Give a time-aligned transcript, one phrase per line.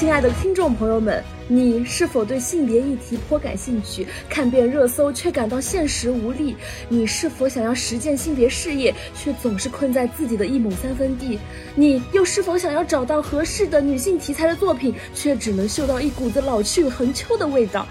[0.00, 4.06] 亲爱的听众朋友们，你是否对性别议题颇感兴趣？
[4.30, 6.56] 看遍热搜却感到现实无力？
[6.88, 11.38] 你是否想要实践性别事业，却总是困在自己的一亩三分地？
[11.74, 17.86] 你又是否想要找到合适的女性题材的作品，却只能嗅到一股子老去横秋的味道？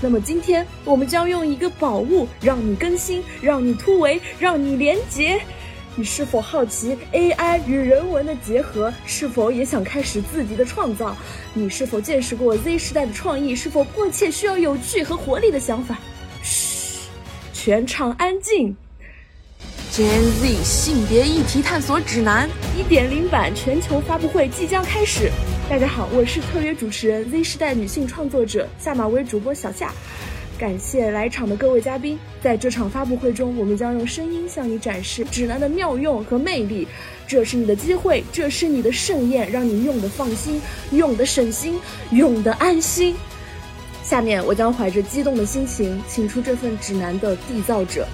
[0.00, 5.38] 那么今天我们将用一个宝物，让你更新，让你突围，让你连结。
[6.00, 8.90] 你是否好奇 AI 与人文的结合？
[9.04, 11.14] 是否也想开始自己的创造？
[11.52, 13.54] 你是否见识过 Z 时代的创意？
[13.54, 15.98] 是否迫切需要有趣和活力的想法？
[16.42, 17.10] 嘘，
[17.52, 18.74] 全场安静。
[19.92, 25.30] Gen Z 性别议题探索指南一点零版全球发布会即将开始。
[25.68, 29.92] 大家好，我是特约主持人 Z 时代女性创作者下马威主播小夏。
[30.60, 36.86] 感谢来场的各位嘉宾，在这场发布会中，我们将用声音向你展示指南的妙用和魅力。
[37.26, 40.60] 这是你的机会，这是你的盛宴，让你用的放心，
[40.90, 41.80] 用的省心，
[42.10, 43.16] 用的安心。
[44.02, 48.06] 下面我将怀着激动的心情，请出这份指南的缔造者，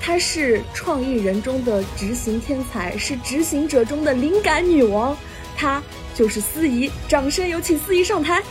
[0.00, 5.14] 她是创意人中的执行天才，是执行者中的灵感女王，
[5.54, 5.82] 她
[6.14, 6.90] 就是司仪。
[7.06, 8.42] 掌声有请司仪上台。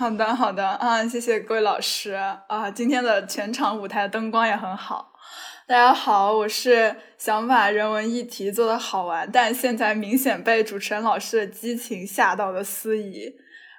[0.00, 5.12] 好的，好的啊，谢谢各位老师啊，今天的全场舞台灯光也很好。
[5.66, 13.34] 大家好，我是想把人文议题做得好玩，但现在明显被主持人老师的激情吓到的司仪。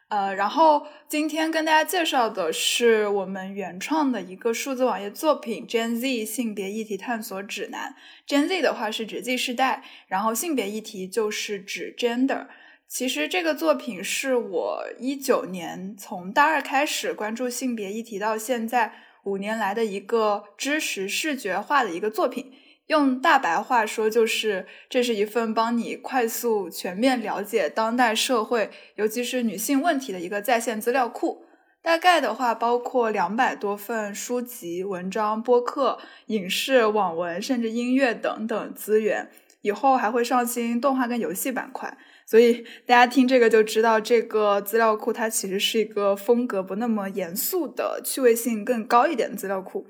[0.09, 7.95] 呃，然后今天跟大家介绍的是我们原创的一个数字网页作品《Gen Z 性别议题探索指南》。
[8.31, 12.45] Gen Z 的话是指 Z 世代，然后性别议题就是指 gender。
[12.92, 18.92] 其实这个作品是我一九年从大二开始关注性别议题到现在
[19.23, 22.52] 五年来的一个知识视觉化的一个作品。
[22.88, 31.45] 用大白话说，就是这是一份帮你快速全面了解当代社会，尤其是女性问题的一个在线资料库。
[31.82, 39.32] 大概的话，包括两百多份书籍、文章、播客、影视、网文，甚至音乐等等资源。
[39.61, 41.98] 以后还会上新动画跟游戏板块。
[42.31, 49.86] 所以大家听这个就知道，这个资料库它其实是一个风格不那么严肃的、趣味性更高一点的资料库。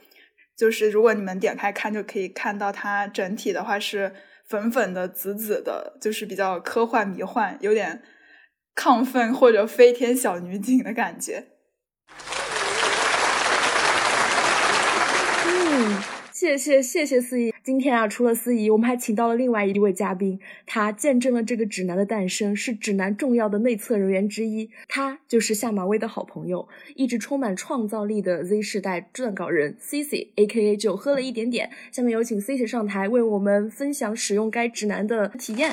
[0.57, 4.15] 就是如果你们点开看，就可以看到它整体的话是
[4.49, 8.01] 粉粉的、紫紫的，就是比较科幻迷幻，有点
[8.75, 11.45] 亢奋或者飞天小女警的感觉。
[15.45, 16.01] 嗯。
[16.41, 31.69] 谢谢谢谢司仪，今天啊，除了司仪，我们还请到了另外一位嘉宾，他见证了这个指南的诞生，是指南重要的内测人员之一，他就是下马威的好朋友，一直充满创造力的 Z 世代撰稿人 Cici，A.K.A 酒喝了一点点。
[31.91, 35.71] 下面有请 Cici 上台，为我们分享使用该指南的体验。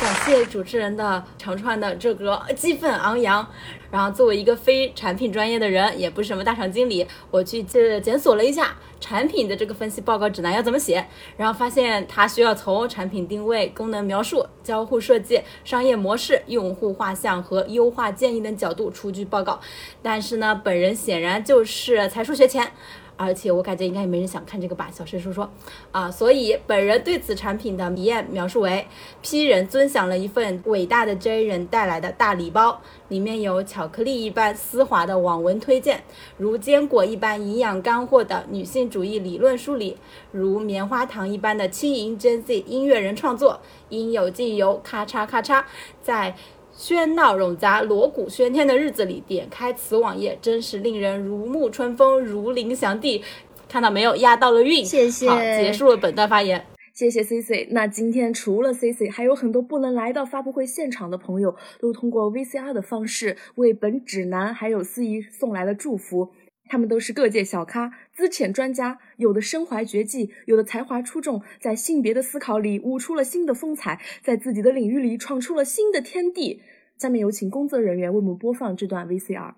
[0.00, 3.46] 感谢主持人的长串的这个激愤昂扬。
[3.90, 19.58] 然后作为一个非产品专业的人，也不是什么大厂经理，我去这检索了一下产品的这个分析报告指南要怎么写，然后发现它需要从产品定位、功能描述、交互设计、商业模式、用户画像和优化建议等角度出具报告。
[20.02, 22.70] 但是呢，本人显然就是才疏学浅。
[23.16, 25.50] 而且我感觉应该也没人想看这个吧，小声说说
[25.92, 26.10] 啊。
[26.10, 28.86] 所以本人对此产品的体验描述为
[29.22, 36.02] ：P 人尊享了一份伟大的 J 人带来的大礼包，里面有巧克力一般丝滑的网文推荐，
[36.36, 39.96] 如坚果一般营养干货的女性主义理论梳理，
[40.30, 45.64] 如棉花糖一般的轻盈 Gen Z 音乐人创作，应有尽有，咔嚓咔嚓，
[46.02, 46.34] 在。
[46.76, 53.24] 喧闹冗杂、锣鼓喧天的日子里，点开此网页，真是令人如沐春风、如临祥地。
[53.66, 54.14] 看到没有？
[54.16, 54.84] 押到了韵。
[54.84, 55.28] 谢谢。
[55.28, 56.66] 好，结束了本段发言。
[56.92, 57.68] 谢谢 C C。
[57.70, 66.32] 那今天除了 C C，还有很多不能来到发布会现场的朋友，都通过 V C R 的方式为本指南还有司仪送来了祝福。
[66.68, 76.62] 他们都是各界小咖、资浅专家，有的身怀绝技，有的才华出众，在性别的思考里悟出了新的风采，在自己的领域里闯出了新的天地。
[76.98, 79.54] 下面有请工作人员为我们播放这段 VCR。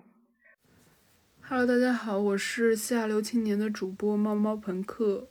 [1.41, 5.29] Hello，大家好，我是下流青年的主播猫猫朋克。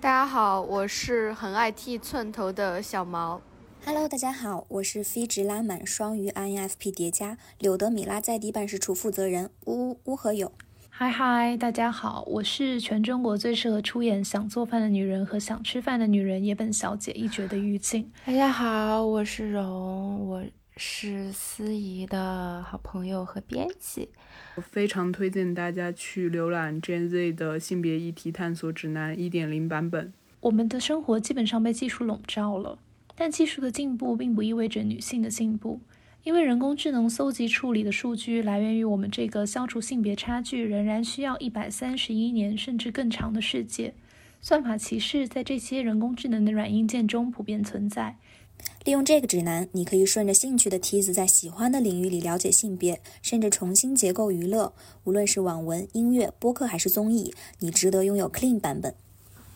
[0.00, 3.42] 大家好，我是很爱剃寸头的小毛。
[3.84, 10.52] Hello，大家好，我是飞直拉满双鱼 INFP 叠加柳德米拉在地办事处负责人乌乌和友。
[11.00, 18.10] 嗨嗨，大家好，我是全中国最适合出演《想做饭的女人》和《想吃饭的女人》野本小姐一角的玉静。
[18.26, 20.44] 大家好，我是蓉，我
[20.76, 24.08] 是司仪的好朋友和编辑。
[24.56, 30.12] 我非常推荐大家去浏览 Gen Z 的性别议题探索指南一点零版本。
[30.40, 32.76] 我们的生活基本上被技术笼罩了，
[33.14, 35.80] 但技术的进步并不意味着女性的进步，
[36.28, 43.94] 因为人工智能搜集处理的数据来源于我们这个消除性别差距仍然需要一百三十一年甚至更长的世界。
[44.42, 48.18] 算法歧视在这些人工智能的软硬件中普遍存在。
[48.84, 54.74] 利用这个指南，你可以顺着兴趣的梯子，在喜欢的领域里了解性别，甚至重新结构娱乐。
[55.04, 58.94] 无论是网文、音乐、播客还是综艺，你值得拥有 Clean 版本。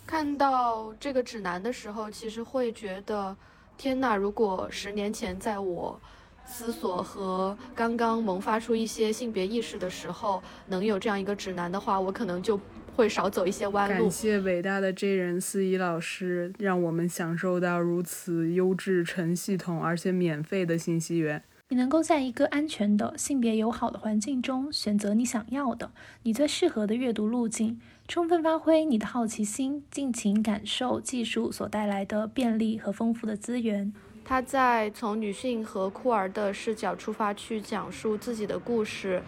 [0.06, 3.36] 看到这个指南的时候，其实会觉得，
[3.76, 4.16] 天呐！
[4.16, 6.00] 如果十年前在我
[6.46, 12.58] 思索和刚刚萌发出一些性别意识的时候，能有这样一个指南的话，我可能就。
[12.94, 14.02] 会少走一些弯路。
[14.02, 21.42] 感谢伟大的 J 人司仪老师，让我们享受到如此优质、纯系统而且免费的信息源。
[21.68, 25.90] 你能够在一个安全的、性别友好的环境中选择你想要的、
[26.24, 33.90] 你最适合的阅读路径，充分发挥你的好奇心，尽情感受技术所带来的便利和丰富的资源。
[34.24, 39.22] 他在从女性和酷儿的视角出发去讲述自己的故事。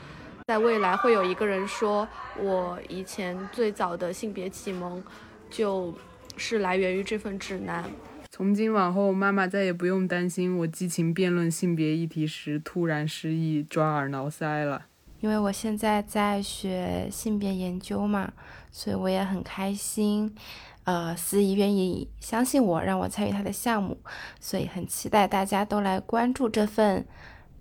[0.46, 2.06] 在未来会有一个人说，
[2.38, 5.02] 我以前最早的性别启蒙，
[5.50, 5.94] 就
[6.36, 7.84] 是来源于这份指南。
[8.30, 14.86] 从今往后，妈妈再也不用担心我激情辩论性别议题时突然失忆抓耳挠腮了。
[15.20, 18.30] 因为我现在在学性别研究嘛，
[18.70, 20.34] 所以我也很开心。
[20.84, 23.98] 呃，司仪愿意相信我，让我参与他的项目，
[24.38, 27.06] 所以很期待大家都来关注这份。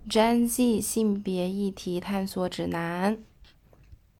[0.06, 3.16] Gen Z 性别议题探索指南。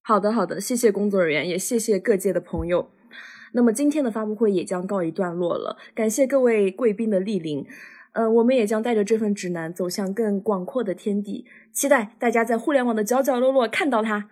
[0.00, 2.88] 好的，好的，谢谢工作人员，也谢谢各界的朋友。
[3.52, 7.66] 那么今天的发布会也将告一段落了，感谢各位贵宾的莅临。
[8.12, 14.30] 呃，我们也将带着这份指南走向更广阔的天地，期待大家在互联网的角角落落看到它。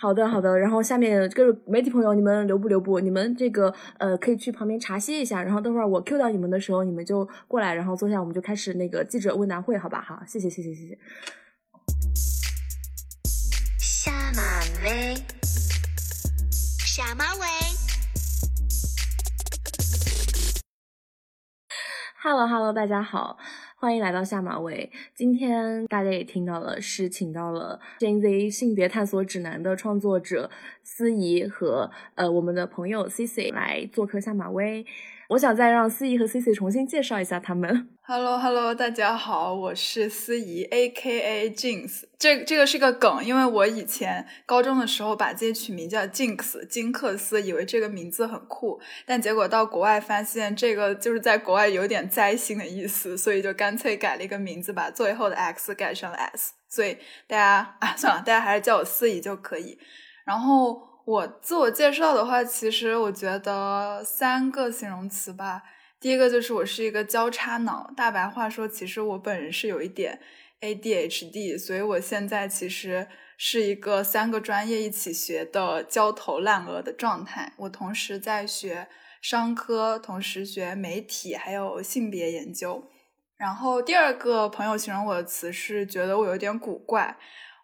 [0.00, 0.58] 好的，好的。
[0.58, 2.98] 然后下面各位媒体朋友，你们留不留步？
[3.00, 5.42] 你们这个呃，可以去旁边茶歇一下。
[5.42, 10.00] 然后等会儿我 Q 到你们的时候，你们就过来，然后坐下，我们就开始那个记者问答会，好吧？
[10.00, 10.98] 好，谢谢，谢谢，谢谢。
[13.78, 14.42] 下马
[14.82, 15.14] 威，
[16.50, 17.46] 下马威。
[22.22, 23.36] Hello，Hello，大家好。
[23.82, 24.92] 欢迎来到下马威。
[25.14, 30.50] 今天大家也听到了，是请到了《J N Z 性别探索指南》的创作者
[30.82, 34.84] 司仪和呃我们的朋友 Cici 来做客下马威。
[35.30, 37.88] 我想再让司仪和 Cici 重新介绍一下他们。
[38.02, 41.48] Hello，Hello，大家好，我是司仪，A.K.A.
[41.50, 42.02] Jinx。
[42.18, 56.54] 这这个是个梗，因为我以前高中的时候把自己取名叫 Jinx，金克斯，以为这个名字很酷，但结果到国外发现这个就是在国外有点灾星的意思，所以就干脆改了一个名字，把最后的 X 改成了 S。
[56.68, 56.98] 所以
[57.28, 59.78] 大家啊，算了，大家还是叫我司仪就可以。
[60.24, 60.89] 然后。
[61.10, 65.64] 我自我介绍的话，其实我觉得三个形容词吧。
[65.98, 70.20] 第一个就是我是一个交叉脑，大白话说，其实我本人是有一点
[70.60, 77.54] ADHD，所以我现在其实是一个三个专业一起学的焦头烂额的状态。
[77.56, 78.86] 我同时在学
[79.20, 82.88] 商科，同时学媒体，还有性别研究。
[83.36, 87.16] 然后第二个朋友形容我的词是觉得我有点古怪。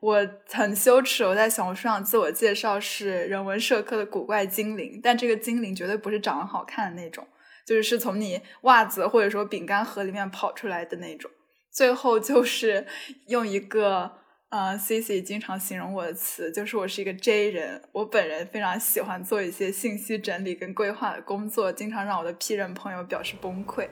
[0.07, 7.27] 我很羞耻，我在小红书上自我介绍是人文社科的古怪精灵，但这个精灵绝对不是长得好看的那种，
[7.67, 11.29] 就是是从你袜子或者说饼干盒里面跑出来的那种。
[11.73, 12.87] 最后就是
[13.27, 14.13] 用一个
[14.51, 17.83] 呃，Cici 经常形容我的词，就是我是一个 J 人。
[17.91, 23.89] 我本人非常喜欢做一些信息整理跟规划的工作，经常让我的 P 人朋友表示崩溃。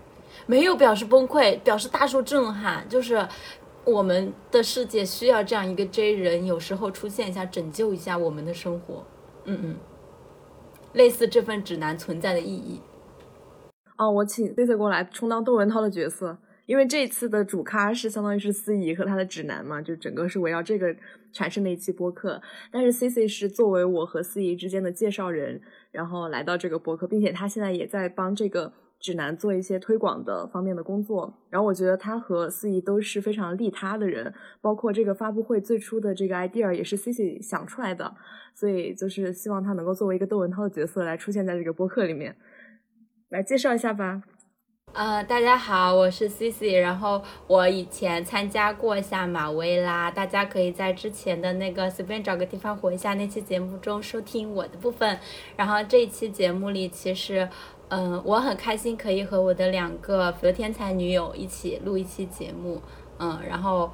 [0.47, 3.29] 没有表示崩溃，表示大受震撼，就是。
[3.85, 9.05] 我们的世界需要这样一个 J 人，有时候出现一下，拯救一下我们的生活。
[9.45, 9.77] 嗯嗯，
[10.95, 12.81] 类似这份指南存在的意义。
[13.99, 20.97] 哦，我请 C C 过来充当窦文涛的角色，因为这次的主咖是相当于是司仪和他的指南嘛，就整个是围绕这个
[21.33, 22.41] 产生的一期播客。
[22.73, 25.61] 但是 C C 是作为我和司仪之间的介绍人，
[25.91, 28.73] 然后来到这个播客，并且他现在也在帮这个。
[29.05, 34.33] 指南做一些推广的方面的工作，然后我觉得他和司仪都是非常利他的人，
[34.63, 38.15] 包括这个发布会最初的这个 idea 也是 Cici 想出来的，
[38.55, 42.35] 所以就是希望他能够作为一个窦文涛的角色来出现在这个播客里面，
[43.29, 44.23] 来介绍一下吧。
[44.95, 55.19] 呃，大家好，我是 Cici，然后我以前参加过一下马威啦，大家可以在之前的那个随便找个地方回一下那期节目中收听我的部分，
[55.57, 57.47] 然后这一期节目里其实。
[57.89, 62.81] 嗯，我很开心可以和我的两个佛天才女友一起录一期节目。
[63.19, 63.91] 嗯，然后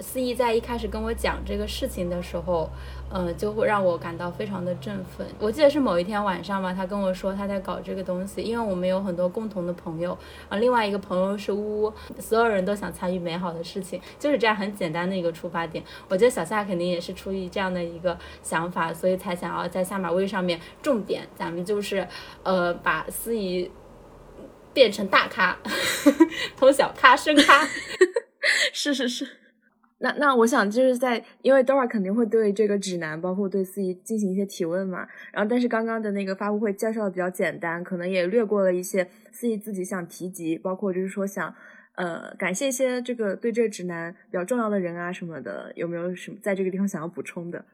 [0.00, 2.70] 思怡在一开始跟我讲这个事情的时候，
[3.08, 5.26] 呃，就会让我感到非常的振奋。
[5.38, 10.16] 我记得是某一天晚上吧，他跟我说他在搞这个东西，因为我们有很多共同的朋友，
[10.48, 15.84] 啊，另外一个朋友是呜呜，所有人都想参与美好的事情，就是这样很简单的一个出发点。
[16.08, 22.06] 我觉得小夏肯定也是出于这样的一个想法，所以才想要在下马威上面重点，咱们就是
[22.42, 23.70] 呃把司仪
[24.72, 25.56] 变成大咖，
[26.56, 27.66] 从小咖升咖，
[28.72, 29.45] 是 是是。
[29.98, 35.08] 那那我想就是在，因为 Dora 肯定会对这个指南，包括对司仪进行一些提问嘛。
[35.32, 41.54] 然后，但是刚刚的那个发布会介绍的比较简单，可能也略过了一些司仪自己想提及，包括就是说想
[41.94, 47.64] 呃感谢一些这个对这个指南比较重要的人啊什么的，有没有什么在这个地方想要补充的？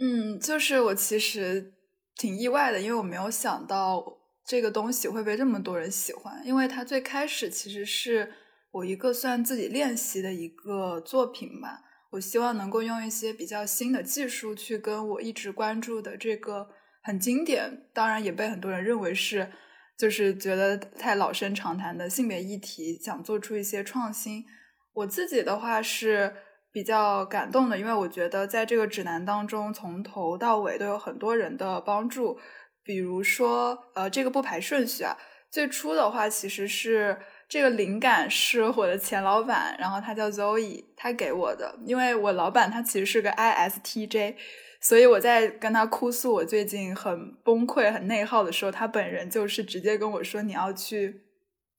[0.00, 1.74] 嗯，就是我其实
[2.16, 4.02] 挺意外的，因为我没有想到
[4.46, 8.32] 这个东西会被这么多人喜欢，因为它最开始其实是。
[8.70, 16.68] 我一个算自己练习的一个作品吧，我希望能够用一些比较新的技术去跟我一直关注的这个
[17.02, 19.50] 很经典，当然也被很多人认为是，
[19.96, 24.44] 就是觉得太老生常谈的性别议题，想做出一些创新。
[24.92, 26.34] 我自己的话是
[26.70, 32.38] 比较感动的，因为我觉得在这个指南当中，从头到尾都有很多人的帮助。
[32.84, 35.16] 比如说，呃，这个不排顺序啊，
[35.50, 37.18] 最初的话其实是。
[37.48, 41.78] 这个灵感是我的前老板，然后他叫 Zoe，他给我的。
[41.86, 44.34] 因为我老板他其实是个 ISTJ，
[44.80, 51.22] 所以我在跟他哭诉我最近很崩溃、很内耗的时候，他本人就是直接跟我说：“你要去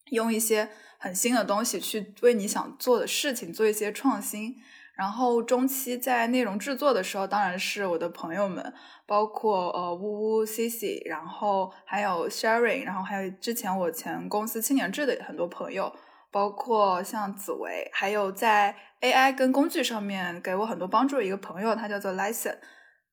[0.10, 4.56] 用一些很新的东西去为你想做的事情做一些创新。”
[5.00, 8.74] 然后中期在内容制作的时候，当然是我的朋友们，
[9.06, 15.96] 包括呃呜呜、Cici，然后还有 Sharing，然后还有之前我前公司青年制的很多朋友，
[16.30, 22.58] 包括像紫薇，还有在 AI 跟工具上面给我很多帮助的一个朋友，他叫做 Listen。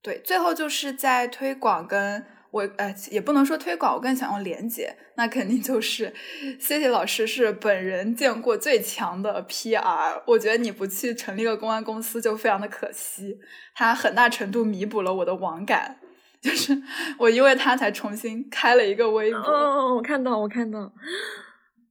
[0.02, 2.26] 对，最后就是在推广跟。
[2.57, 6.11] 我呃也不能说推广，我更想用连接，那肯定就是
[6.59, 13.37] C C 老师是本人见过最强的 P R，我觉得你不去成立个公关公司就非常的可惜，
[13.75, 15.99] 他很大程度弥补了我的网感，
[16.41, 16.81] 就是
[17.19, 19.39] 我因为他才重新开了一个微博。
[19.41, 20.91] 哦，我看到我看到，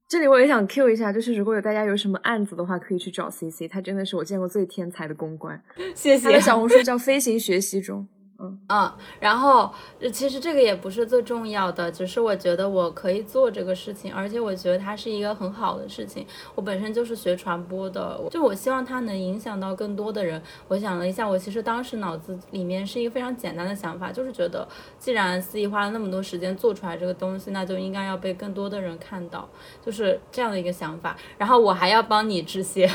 [0.08, 5.62] 这里我也想 Q 一下，就是如果有大家有什么案子的话，可以去找 C C，他真的是我见过最天才的公关。
[5.94, 6.24] 谢谢。
[6.24, 8.08] 他的小红书叫飞行学习中。
[8.38, 9.72] 嗯，然后
[10.12, 16.26] 其实这个也不是最重要的，只是我觉得我可以做这个事情，而且我觉得它是一个很好的事情。
[16.54, 20.42] 我本身就是学传播的，就我希望它能影响到更多的人。
[20.68, 29.48] 我想了一下，我其实当时脑子里面是一个非常简单的想法，就是觉得既然司仪花了那么多时间做出来这个东西，那就应该要被更多的人看到，
[29.82, 31.16] 就是这样的一个想法。
[31.38, 32.86] 然后我还要帮你致谢，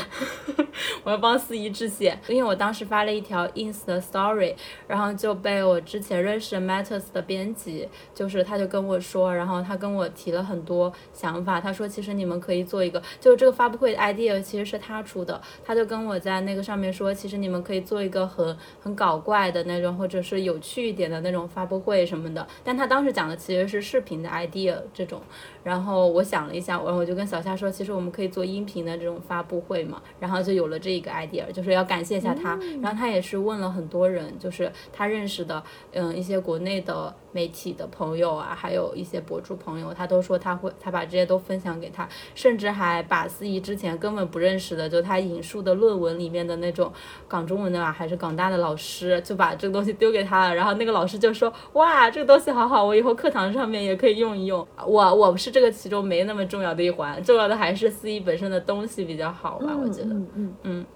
[1.02, 4.54] 我要帮司仪致谢，因为我当时发了一条 ins 的 story，
[4.86, 5.31] 然后就。
[5.34, 11.60] 被我之前认识 Matters 的编辑，就是他就跟我说，然后他跟我提了很多想法。
[11.60, 15.40] 他说，其实你们可以做一个，就是这个发布会 idea 其实是他出的。
[15.64, 22.46] 他就跟我在那个上面说，其实你们可以做一个很很搞怪的那种，或者是有趣一点的那种发布会什么的。
[22.64, 25.20] 但他当时讲的其实是视频的 idea 这种。
[25.62, 30.02] 然后我想了一下，然后我就跟小夏说，其实我们可以做音频的这种发布会嘛。
[30.18, 32.58] 然后就有了这一个 idea，就是要感谢一下他。
[32.80, 35.62] 然后他也是问了很多人，就是他认识的，
[35.92, 37.14] 嗯，一些国内的。
[37.34, 46.92] 媒体的朋友啊，还有一些博主朋友，他都说他会，他把这些都分享给他，甚至还把司仪之前根本不认识的，就他引述的论文里面的那种
[47.26, 50.54] 港中文的啊，还是港大的老师，就把这个东西丢给他了。
[50.54, 59.74] 然后那个老师就说：“哇，这个东西好好，我以后课堂上面也可以用一用。”我我是这个其中没那么重要的一环，重要的还是司仪本身的东西比较好吧？
[59.74, 60.86] 我觉得，嗯嗯嗯。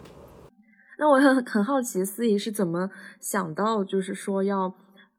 [0.98, 4.74] 那我很很好奇，司仪是怎么想到，就是说要。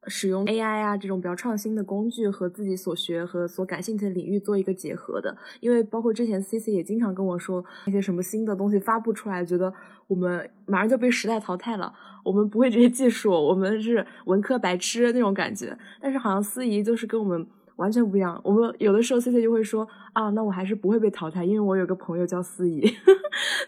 [0.09, 9.73] 使用 AI 啊这种比较创新的工具和自己所学和所感兴趣的领域做一个结合的，因为包括之前 CC 也经常跟我说一些什么新的东西发布出来，觉得
[10.07, 11.93] 我们马上就被时代淘汰了，
[12.23, 15.77] 我们不会这些技术，我们是文科白痴那种感觉。
[15.99, 17.45] 但是好像司仪就是跟我们。
[17.77, 18.39] 完全不一样。
[18.43, 22.85] 我们有的时候 C C 就会说啊，那我还是不会被淘汰，因为我有个朋友叫司仪，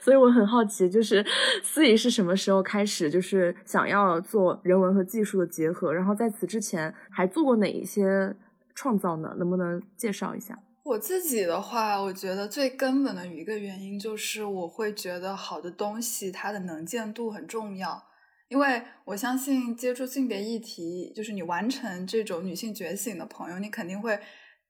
[0.02, 1.26] 所以我很好奇，就是
[1.64, 8.36] 司仪是什么时候开始，就是想要做人文和技术的结合，然后在此之前还做过哪一些
[8.76, 9.34] 创造呢？
[9.38, 10.58] 能不能介绍一下？
[10.84, 18.06] 我自己的话，我觉得最根本的一个原因就是，我会觉得好的东西它的能见度很重要。
[18.50, 24.20] 因为我相信接触性别议题，就是你完成这种女性觉醒的朋友，你肯定会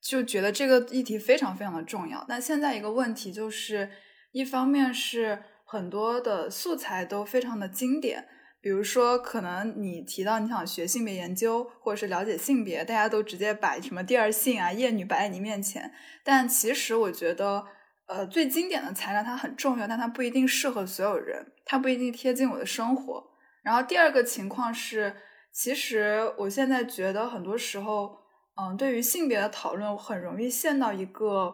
[0.02, 2.24] 就觉得这个议题非常非常的重要。
[2.28, 3.90] 但现在一个问题就是，
[4.34, 8.28] 一方面是很多的素材都非常的经典，
[8.60, 15.94] 比如说，可能你提到你想学性别研究，或者是了解性别，大家都直接把什么第二性啊、厌女摆在你面前。
[16.26, 17.66] 但其实我觉得，
[18.08, 23.29] 呃，最经典的材料它很重要，但它不一定适合所有人，它不一定贴近我的生活。
[23.64, 25.16] 然后第二个情况是，
[25.52, 28.18] 其实我现在觉得很多时候，
[28.56, 31.54] 嗯，对于性别的讨论很容易陷到一个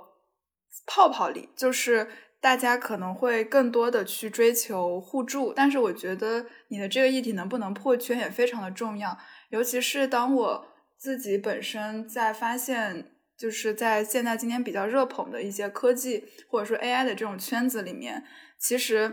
[0.85, 2.07] 泡泡里，就是。
[2.41, 9.17] 大家可能会更多的去追求互助，但是我觉得你的这个议题能不能破圈也非常的重要。
[9.49, 18.23] 尤其是当我自己本身在发现，就是在现在今天比较热捧的一些科技或者说 AI 的这种圈子里面，
[18.59, 19.11] 其实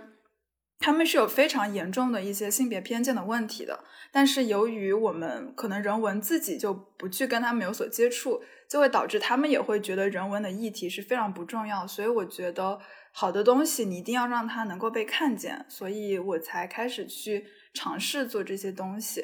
[0.83, 3.83] 他们是有非常严重的一些性别偏见的问题的。
[4.11, 11.87] 但是由于我们可能人文自己就不去跟他们有所接触，就会导致他们也会觉得人文的议题是非常不重要。
[11.87, 12.79] 所以我觉得。
[13.15, 19.23] 好的东西，你一定要让它能够被看见，所以我才开始去尝试做这些东西。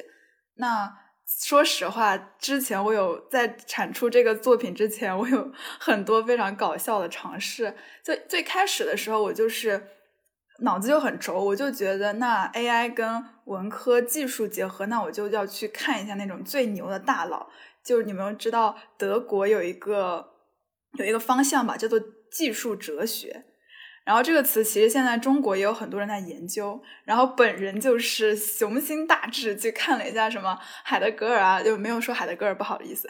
[0.57, 7.75] 那说实话，之前我有在产出这个作品之前，我有很多非常搞笑的尝试。
[8.03, 9.83] 最最开始的时候，我就是
[10.61, 17.49] 脑子就很轴，我就觉得那 AI 跟文科技术结合，那我就要去看一下那种最牛的大佬。
[17.83, 20.33] 就是你们知道，德国有一个
[20.93, 21.99] 有一个方向吧，叫做
[22.31, 23.45] 技术哲学。
[24.05, 33.07] 然后这个词其实现在中国也有很多人在研究，然后本人就是雄心大志去看了一下什么海德格尔啊，就没有说海德格尔不好意思，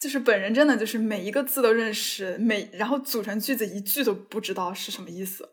[0.00, 5.46] 就是本人真的就是每一个字都认识，每然后组成句子一句都不知道是什么意思，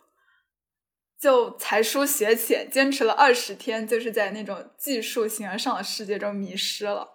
[1.20, 7.10] 就才疏学浅，坚持了二十天，就是在那种技术形而上的世界中迷失了。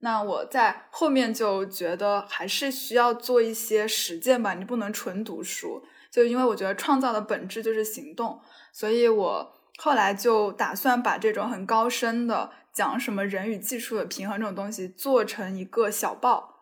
[0.00, 5.82] 那我在后面就觉得还是需要做一些实践吧，你不能纯读书。
[6.10, 8.40] 就因为我觉得创造的本质就是行动，
[8.72, 16.53] 所以我后来就打算把这种很高深的讲什么人与技术的平衡这种东西做成一个小报，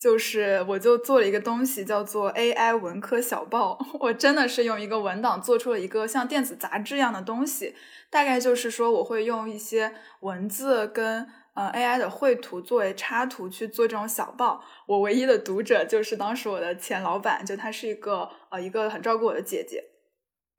[0.00, 7.74] 就是我就做了一个东西叫做 AI 文科小报， 我真的是用一个文档做出了一个像电子杂志一样的东西，
[8.10, 11.28] 大概就是说我会用一些文字跟。
[11.54, 19.82] 呃，AI 的绘图作为插图去做这种小报，我唯一的读者就是当时我的前老板，就她是一个呃一个很照顾我的姐姐。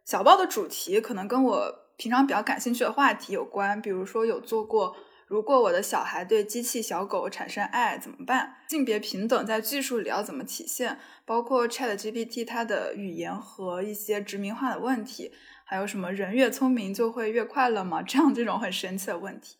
[0.03, 4.93] 小报的主题可能跟我平常比较感兴趣的话题有关，比如说有做过
[5.29, 8.55] 如果我的小孩对机器小狗产生爱怎么办？
[8.67, 10.97] 性别平等在技术里要怎么体现？
[11.23, 15.31] 包括 ChatGPT 它的语言和一些殖民化的问题，
[15.63, 18.01] 还有什么人越聪明就会越快乐吗？
[18.01, 19.57] 这样这种很神奇的问题。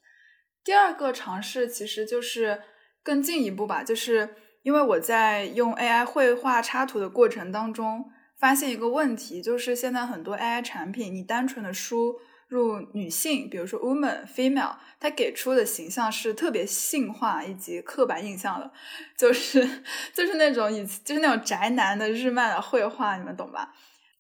[0.64, 2.64] 第二个尝试其实就是
[3.04, 12.16] 更进一步吧，就是因为我在用 AI 绘画插图的过程当中，发现一个问题，就是现在很多 AI 产品，你单纯的输
[12.50, 18.70] 入女性，比如说 woman、female，它给出的形象是特别性化以及刻板印象的，
[19.18, 19.66] 就是
[20.14, 23.74] 就是那种以就是那种宅男的日漫的绘画，你们懂吧？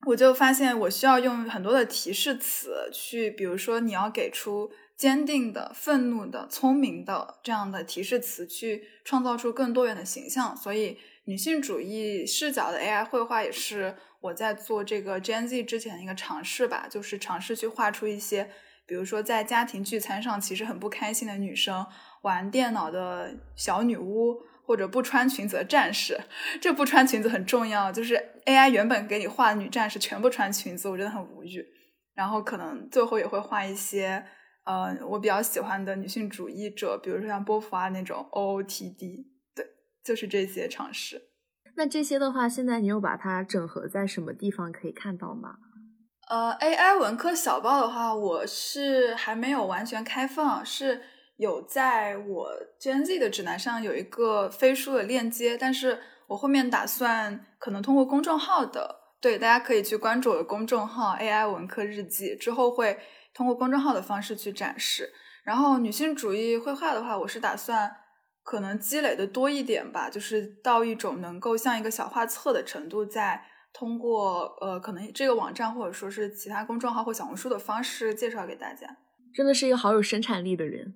[0.05, 4.71] 我就发现我需要用很多的提示词去，比如说你要给出。
[4.99, 10.53] 坚定的、愤怒的、聪明的这样的提示词，去创造出更多元的形象。
[10.57, 18.49] 所以，女性主义视角的 AI 绘画也是我在做这个 Gen Z 之前的一个尝试吧，就是尝试去画出一些，
[18.85, 21.85] 比如说在家庭聚餐上其实很不开心的女生，
[22.23, 26.19] 玩电脑的小女巫，或者不穿裙子的战士。
[26.59, 31.65] 这不穿裙子很重要，就是 AI 原本给你画的女战士全部穿裙子，我真的很无语。
[32.13, 34.25] 然后可能最后也会画一些。
[34.65, 39.65] 呃，我比较喜欢的女性主义者，比如说像波伏娃那种 OOTD，对，
[40.03, 41.28] 就是这些尝试。
[41.75, 45.55] 那这些的话，现在你有把它整合在什么地方可以看到吗？
[46.29, 51.01] 呃，AI 文科小报的话，我是还没有完全开放，是
[51.37, 62.99] 有在我 Gen Z 的指南上有一个飞书的链接，但是我后面打算可能通过公众号的，对，大家可以去关注我的公众号 AI 文科日记，之后会。
[63.31, 67.95] 通过公众号的方式去展示，然后女性主义绘画的话，我是打算
[68.49, 73.39] 可能积累的多一点吧，就是到一种能够像一个小画册的程度，再
[73.71, 78.87] 通过呃可能这个网站或者说是其他公众号或小红书的方式介绍给大家。
[79.31, 80.95] 真的是一个好有生产力的人。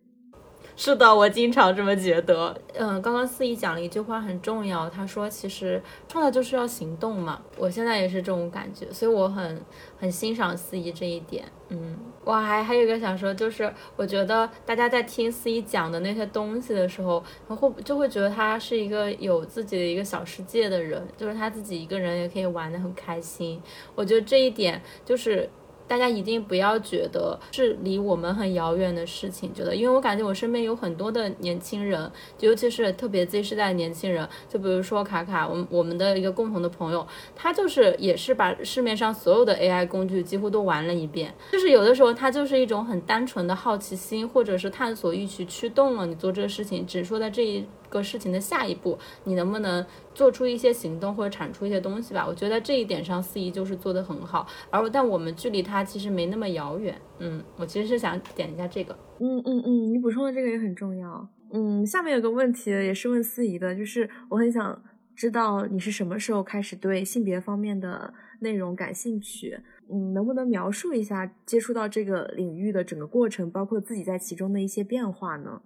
[0.76, 2.60] 是的，我经常这么觉得。
[2.74, 7.40] 嗯，刚刚四姨讲了一句话很重要，她说其实创造就是要行动嘛。
[7.58, 9.62] 我现在也是这种感觉，所以我很
[10.00, 11.46] 很欣赏四姨这一点。
[11.70, 23.62] 嗯，我还还有一个想说，就是我觉得大家在听四姨讲的那些东西的时候，会就会觉得他是一个有自己的一个小世界的人，就是他自己一个人也可以玩得很开心。
[23.94, 25.48] 我觉得这一点就是。
[25.88, 47.66] 大家一定不要觉得是离我们很遥远的事情，觉得，因为我感觉我身边有很多的年轻人，尤其是特别 Z 世代的年轻人，就比如说卡卡，我们我们的一个共同的朋友，他就是也是把市面上所有的 AI 工具几乎都玩了一遍，就是有的时候他就是一种很单纯的好奇心或者是探索欲去驱动了你做这个事情，只说在这一。
[47.94, 52.26] 个事情的下一步，你能不能做出一些行动或者产出一些东西吧？
[52.28, 57.00] 我觉得这一点上，司仪就是做的很好，而但我们距离他其实没那么遥远。
[57.20, 58.98] 嗯，我其实是想点一下这个。
[59.20, 61.30] 嗯嗯嗯，你补充的这个也很重要。
[61.54, 64.82] 嗯，下面有个问题也是问司仪的，就是我很想
[65.16, 69.60] 知道你是什么时候开始对性别方面的内容感兴趣？
[69.92, 75.62] 嗯，能不能描述一下接触到这个领域的整个过程，包括自己在其中的一些变化呢？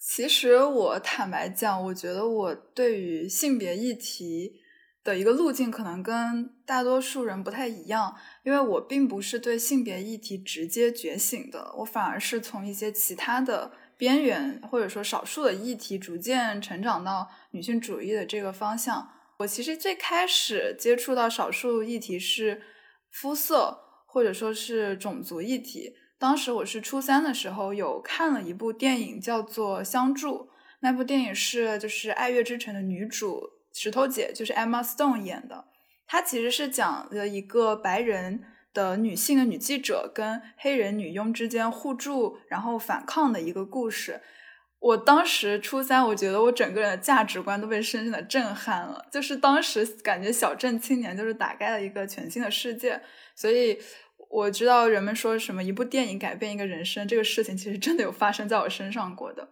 [0.00, 4.54] 其实我坦白讲，我觉得我对于性别议题
[5.04, 19.06] 的一个路径可能跟大多数人不太一样，因为我并不是对性别议题直接觉醒的，我反而是从一些其他的边缘或者说少数的议题逐渐成长到女性主义的这个方向。
[19.40, 22.62] 我其实最开始接触到少数议题是
[23.10, 25.92] 肤色或者说是种族议题。
[26.20, 30.34] 当时我是初三的时候，有看了一部电影，叫做《相助》。
[30.80, 35.64] 那部电影是就是《爱乐之城》的女主石头姐，就是 Emma Stone 演的。
[36.06, 38.42] 她其实是讲了一个白人
[38.74, 44.20] 的女性的女记者跟黑人女佣之间互助，然后反抗的一个故事。
[44.78, 49.06] 我当时初三，我觉得我整个人的价值观都被深深的震撼了。
[49.10, 53.00] 就是当时感觉小镇青年就是打开了一个全新的世界，
[53.34, 53.78] 所以。
[54.30, 59.48] 我知道人们说什么一部电影改变一个人生，这个事情其实真的有发生在我身上过的。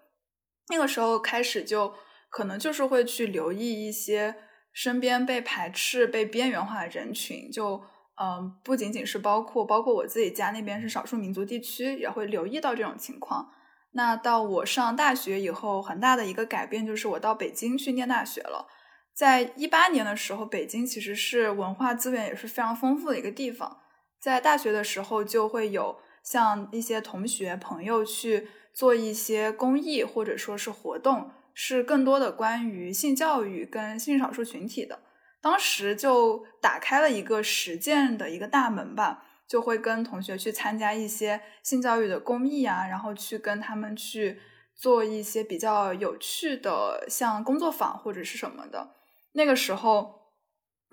[0.71, 1.93] 那个时候开始就
[2.31, 4.37] 可能就是会去留意一些
[4.73, 7.83] 身边被排斥、被边缘化的人群，就
[8.21, 13.51] 嗯，不仅仅是包括包括我自己家那边是少数民族地区，也会留意到这种情况。
[13.93, 18.69] 那到我上大学以后，很大的一个改变就是我到北京去念大学了。
[19.15, 23.79] 在一八年的时候，北京其实是文化资源也是非常丰富的一个地方。
[24.21, 34.99] 在大学的时候，就会有像一些同学朋友去做一些公益或者说是活动，是更多的关于性教育跟性少数群体的。
[35.41, 44.41] 当时就打开了一个实践的一个大门吧，就会跟同学去参加一些性教育的公益啊，然后去跟他们去
[44.75, 48.95] 做一些比较有趣的，像工作坊或者是什么的。
[49.33, 50.18] 那个时候。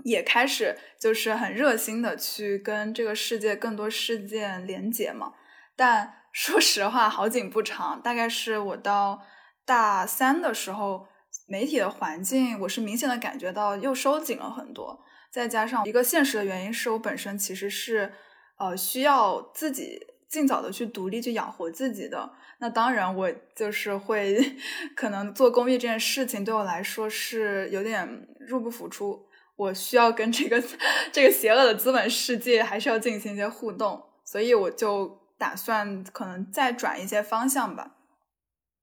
[0.03, 5.33] 也开始就是很热心的去跟这个世界更多事件连接嘛，
[5.75, 9.21] 但说实话好景不长，大概是我到
[9.65, 11.07] 大三的时候，
[11.47, 14.99] 媒体的环境我是明显的感觉到又收紧了很多，
[15.31, 18.13] 再加上一个现实的原因是我本身其实是
[18.59, 24.57] 呃需要自己尽早的去独立去养活自己的，那当然我就是会
[24.95, 29.24] 可能做公益这件事情对我来说是有点入不敷出。
[29.55, 30.61] 我需要跟这个
[31.11, 37.95] 这个邪恶的资本世界还是要进行一些互动，所以我就打算可能再转一些方向吧。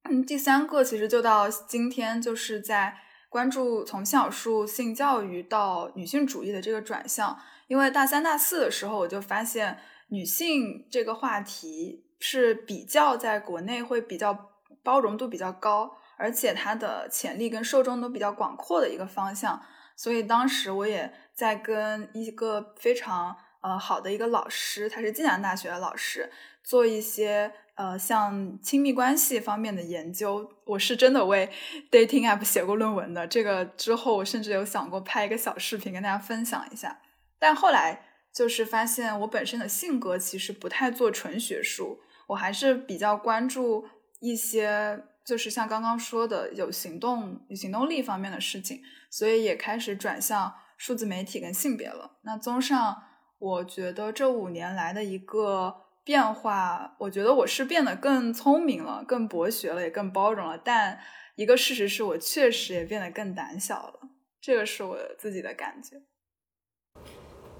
[0.04, 2.96] 嗯，第三个其实就到今天，就是在
[3.28, 7.38] 关注从小数性教育到女性主义的这个转向。
[7.68, 14.50] 因为大三、大四的时候，我就发现女性这个话题是比较在国内会比较
[14.82, 19.62] 包容度比较高，而且它的潜力跟受众都比较广阔的一个方向。
[20.02, 26.28] 所以当时我也在跟一个非常呃好的一个老师，他是暨南大学的老师，
[26.64, 30.50] 做一些呃像亲密关系方面的研究。
[30.64, 31.48] 我是真的为
[31.88, 33.28] dating app 写过论文的。
[33.28, 37.00] 这个之后我甚至有想过拍一个小视频跟大家分享一下。
[37.38, 43.86] 但后来就是发现我本身的性格其实不太做纯学术，我还是比较关注
[44.18, 45.04] 一些。
[45.24, 52.12] 就是像刚刚说的，有行动、有行动力方面的事情，所以也开始转向数字媒体跟性别了。
[52.22, 52.96] 那综上，
[53.38, 60.56] 我觉得这五年来的一个变化，我觉得我是变得更聪明了、更博学了，也更包容了。
[60.56, 60.98] 但
[61.36, 64.00] 一个事实是我确实也变得更胆小了，
[64.40, 66.00] 这个是我自己的感觉。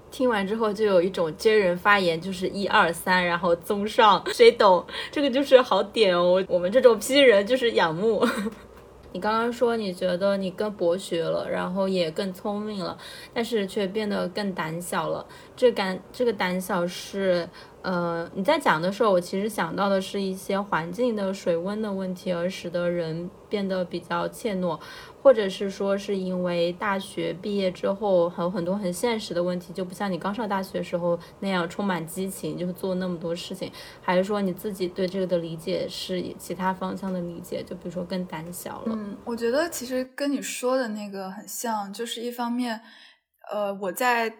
[0.09, 4.83] 听完之后就有一种接人发言，就是一二三，然后综上，谁懂？
[5.11, 6.43] 这个就是好点哦。
[6.49, 8.25] 我们这种批人就是仰慕。
[9.13, 12.97] 你刚刚说你觉得你更博学了，然后也更聪明了，
[13.33, 15.25] 但是却变得更胆小了。
[15.55, 17.47] 这胆这个胆小是
[17.83, 24.79] 呃，你在讲的时候，我其实想到的是一些环境的水温的问题，而使得人变得比较怯懦，
[25.21, 33.69] 或者是说是因为大学毕业之后还有很多很现实的问题，就不像你刚上大学时候那样充满激情，就是做那么多事情，
[34.01, 38.95] 还是说你自己对这个的理解是其他方向的理解，就比如说更胆小了？
[38.95, 42.79] 嗯，我觉得其实跟你说的那个很像，就是一方面，
[43.51, 44.33] 呃，我在。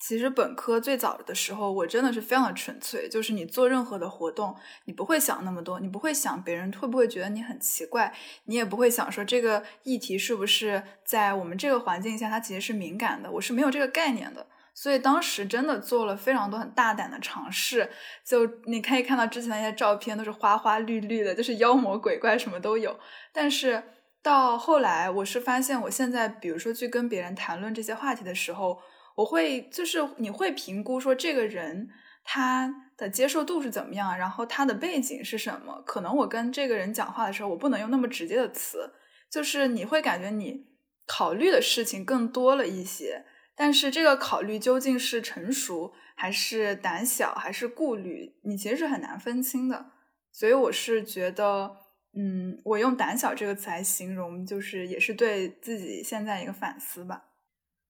[0.00, 14.46] 其实本科最早的时候，我真的是非常的纯粹，就是你做任何的活动，你不会想那么多，你不会想别人会不会觉得你很奇怪，你也不会想说这个议题是不是在我们这个环境下它其实是敏感的，我是没有这个概念的。
[14.72, 17.90] 所以当时真的做了非常多很大胆的尝试，
[18.24, 22.96] 就你可以看到之前那些照片都是花花绿绿的，就是妖魔鬼怪什么都有。
[23.32, 23.82] 但是
[24.22, 28.78] 到后来，我是发现我现在比如说去跟别人谈论这些话题的时候。
[29.18, 31.88] 我会就是你会评估说这个人
[32.22, 35.82] 他的接受度是怎么样，然后他的背景是什么？
[35.84, 38.92] 可能我跟这个人讲话的时候，我不能用那么直接的词，
[39.28, 40.66] 就是你会感觉你
[41.04, 43.24] 考虑的事情更多了一些，
[43.56, 49.86] 但是这个考虑究竟是成熟还是胆小还是顾虑，你其实是很难分清的。
[50.30, 51.76] 所以我是觉得，
[52.16, 57.24] 嗯，我用胆小这个词来形容，就是也是对自己现在一个反思吧。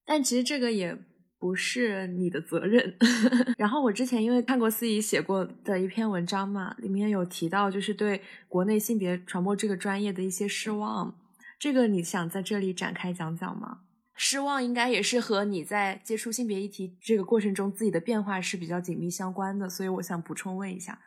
[0.07, 0.97] 但其实这个也。
[1.39, 2.97] 不是你的责任。
[3.57, 11.17] 然后我之前因为看过司仪写过的一篇文章嘛，里面有提到就是对国内性别传播这个专业的一些失望。
[11.59, 13.81] 这个你想在这里展开讲讲吗？
[14.15, 21.01] 失望应该也是和你在接触性别议题这个过程中自己的变化是比较紧密相关的，所以我想补充问一下。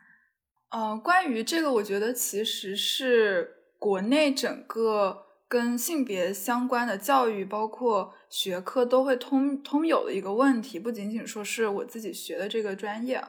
[0.70, 5.21] 呃，关于这个，我觉得其实是国内整个。
[5.52, 13.22] 跟性别相关的教育，包括学科都会通通有的一个问题，不仅仅说是我自己学的这个专业，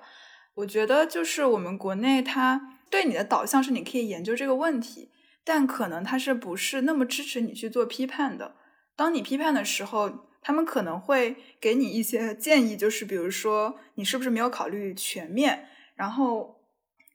[0.53, 5.09] 我觉得就是我们国内它对你的导向是你可以研究这个问题，
[5.43, 8.55] 但可能它是不是那么支持你去做批判的。
[8.95, 10.09] 当你批判的时候，
[10.41, 16.62] 他们可能会给你一些建议，就是比如说你是不是没有考虑全面，然后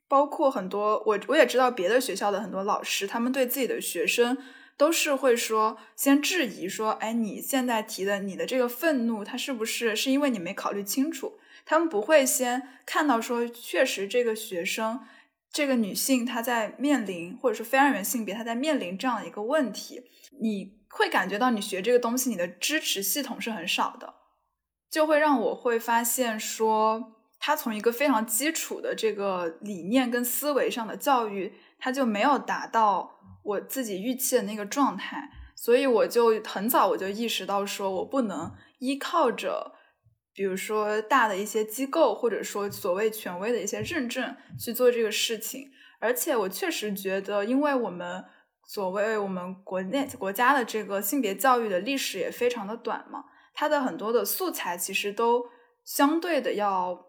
[0.07, 4.37] 包括很多我我也知道别的学校的很多老师，他们对自己的学生。
[4.79, 11.37] 都是会说，先质疑说，哎，你现在提的你的这个愤怒，他是不是是因为你没考虑清楚？
[11.65, 15.01] 他们不会先看到说，确实这个学生，
[15.51, 20.01] 这个女性她在面临，或者说非二元性别她在面临这样一个问题，
[20.39, 24.13] 你会感觉到你学这个东西，你的支持系统是很少的，
[24.89, 33.18] 就会让我会发现说，他从一个非常基础的这个理念跟思维上的教育，他就没有达到。
[33.43, 39.73] 我自己预期的那个状态，所以我就很早我就意识到，说我不能依靠着，
[40.33, 45.71] 比如说大的一些机构，或者说所谓权威的一些认证去做这个事情。
[45.99, 48.23] 而且我确实觉得，因为我们
[48.65, 55.45] 所谓我们国内国家的这个性别教育的历史也非常的短嘛，它的很多的素材其实都
[55.83, 57.08] 相对的要。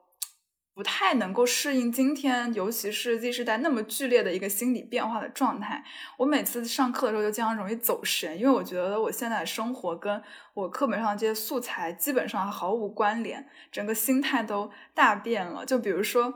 [0.81, 5.85] 不太能够适应今天，尤其是 Z 时代那么剧烈的一个心理变化的状态。
[6.16, 10.23] 我每次上课的时候就经常容易走神，因为我觉得我现在的生活跟
[10.55, 15.66] 我课本上这些素材基本上毫无关联，整个心态都大变了。
[15.66, 16.33] 就比如说。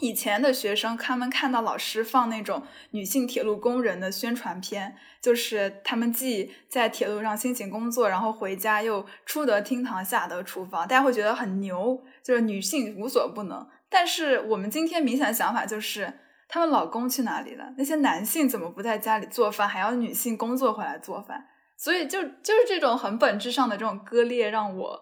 [0.00, 13.68] 以前的学生，他们看到老师放那种女性铁路工人的宣传片，就是他们既在铁路上辛勤工作，然后回家又出得厅堂，下得厨房，大家会觉得很牛，就是女性无所不能。
[13.90, 17.74] 但是我们今天明显的想法就是，他们老公去哪里了？
[17.76, 21.46] 那些男性怎么不在家里做饭，还要女性工作回来做饭？
[21.76, 25.00] 所以就就是这种很本质上的这种割裂，让我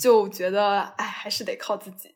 [0.00, 2.15] 就觉得，哎，还是得靠自己。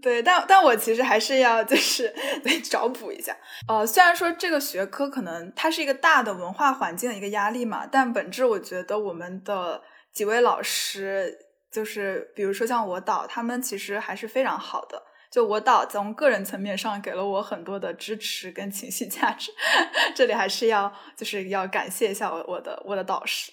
[0.00, 2.08] 对，但但我其实还是要就是
[2.42, 3.36] 得找补一下。
[3.68, 11.36] 呃，虽然说这个学科可能它是一个大的文化环境的一个压力嘛，但本质我觉得我们的几位老师，
[11.70, 15.02] 就是比如说像我导，他们其实还是非常好的。
[15.30, 19.50] 就我导从个人层面上给了我很多的支持跟情绪价值，
[20.14, 23.50] 这里还是要就是要感谢一下我我的我的导师。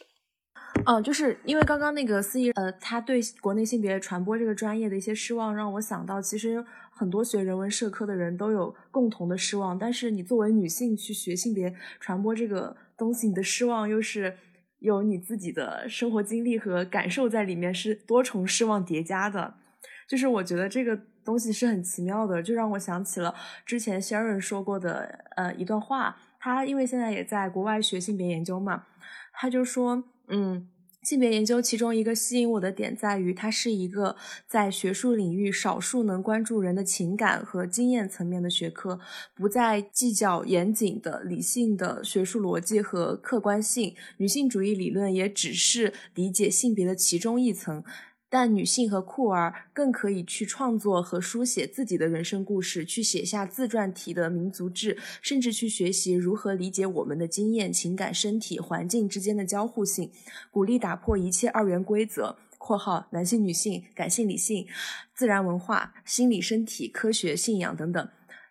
[0.85, 9.77] 嗯，就是因为刚刚那个司仪，呃，他对国内性别传播这个专业的一些失望，让我想到，其实很多学人文社科的人都有共同的失望。
[9.77, 14.35] 但是你作为女性去学性别传播这个东西，你的失望又是
[14.79, 19.55] 有你自己的生活经历和感受在里面，是多重失望叠加的。
[20.07, 26.17] 就是我觉得这个东西是很奇妙的，就让我想起了之前 Sharon 说过的呃一段话。
[26.39, 28.85] 他因为现在也在国外学性别研究嘛，
[29.33, 30.03] 他就说。
[30.29, 30.67] 嗯，
[31.01, 34.15] 性别研究其中一个吸引我的点在于，它是一个
[34.47, 38.99] 在学术领域少数能关注人的情感和经验层面的学科，
[39.33, 43.95] 不再计较严谨的理性的学术逻辑和客观性。
[44.17, 47.83] 女性主义理论也只是理解性别的其中一层。
[48.29, 60.11] 但女性和酷儿更可以去创作和书写自己的人生故事，去写下自传体的民族志，甚至去学习如何理解我们的经验、情感、身体、环境之间的交互性，
[60.51, 64.67] 鼓励打破一切二元规则（括号男性、女性、感性、理性、
[65.15, 68.09] 自然、文化、心理、身体、科学、信仰等等）。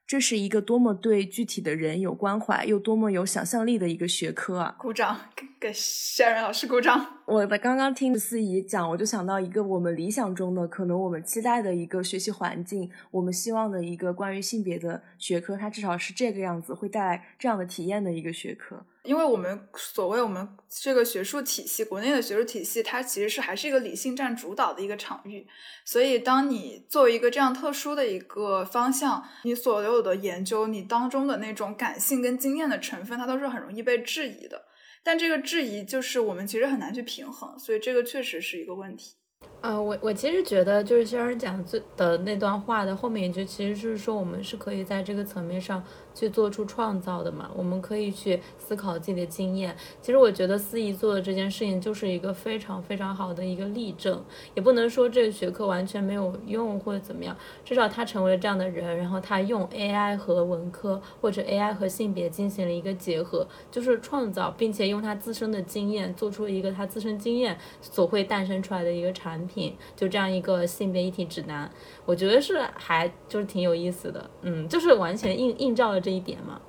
[0.08, 4.74] 这是一个多么对具体的人有关怀，又多么有想象力的一个学科啊！
[4.78, 7.18] 鼓掌，给给 Sharon 老师鼓掌。
[7.26, 18.82] 我的刚刚听司仪讲，我就想到一个我们理想中的，可能我们期待的一个学习环境，我们希望的一个关于性别的学科，它至少是这个样子，会带来这样的体验的一个学科。
[19.08, 25.48] 因为我们所谓我们这个学术体系，国内的学术体系，它其实是还是一个理性占主导的一个场域，
[25.86, 34.66] 所以当你作为一个这样特殊的一个方向，你所有的研究，你当中的那种感性跟经验的成分，它都是很容易被质疑的。
[35.02, 39.14] 但这个质疑就是我们其实很难去平衡，所以这个确实是一个问题。
[39.60, 45.82] 呃，我我其实觉得就是先生讲最的那段话的后面一句，其实是说我们是可以在这个层面上。
[46.14, 49.76] 去做出创造的嘛，我们可以去思考自己的经验。
[50.02, 54.20] 其实我觉得司仪做的这件事情就是一个非常非常好的一个例证，
[54.56, 69.47] 也不能说这个学科完全没有用或者怎么样，至少他成为了这样的人，然后他用 AI 和文科或者 AI 和性别进行了一个结合，就是创造，并且用他自身的经验做出了一个他自身经验所会诞生出来的一个产品，
[69.96, 71.68] 就这样一个性别一体指南。
[72.04, 76.60] 我觉得是还就是挺有意思的，嗯，就是完全映映照了这一点嘛。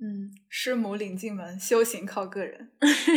[0.00, 2.70] 嗯，师母领进门，修行靠个人。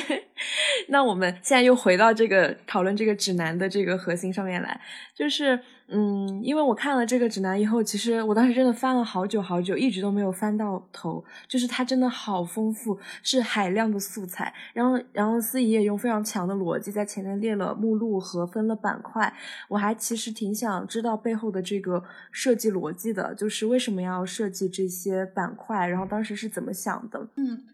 [0.90, 4.82] 那我们现在又回到这个讨论这个指南的这个核心上面来，
[5.16, 5.60] 就是。
[5.94, 11.22] 嗯，因为我看了这个指南以后，其实我当时真的翻了好久好久，一直都没有翻到头。
[11.50, 14.54] 就是它真的好丰富，是海量的素材。
[14.74, 19.34] 然后，然后司仪也用非常强的逻辑在前面列了目录和分了板块。
[19.68, 22.02] 我还其实挺想知道背后的这个
[22.32, 27.28] 设计逻辑的，就是为什么要设计这些板块，然后当时是怎么想的？
[27.36, 27.66] 嗯，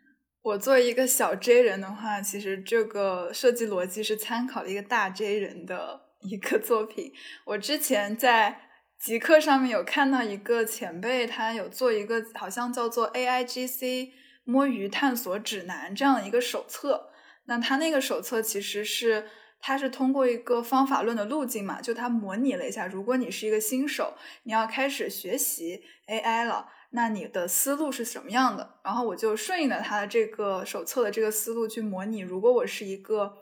[0.42, 6.07] 我作为一个小 J 人的话，其实这个设计逻辑是参考了一个大 J 人的。
[6.28, 7.14] 一个 作品，
[7.46, 8.62] 我之前在
[9.00, 14.12] 极客上面有看到一个前辈，他有做一个好像叫做 A I G C
[14.44, 17.12] 摸鱼探索指南这样的一个手册。
[17.46, 19.30] 那他那个手册其实是，
[19.62, 28.80] 他是通过一个方法论的路径嘛，就他模拟了一下，如果你是一个新手，你要开始学习 A I 了，那你的思路是什么样的？
[28.84, 33.38] 然后我就顺应了他的这个手册的这个思路去模拟，如果我是一个。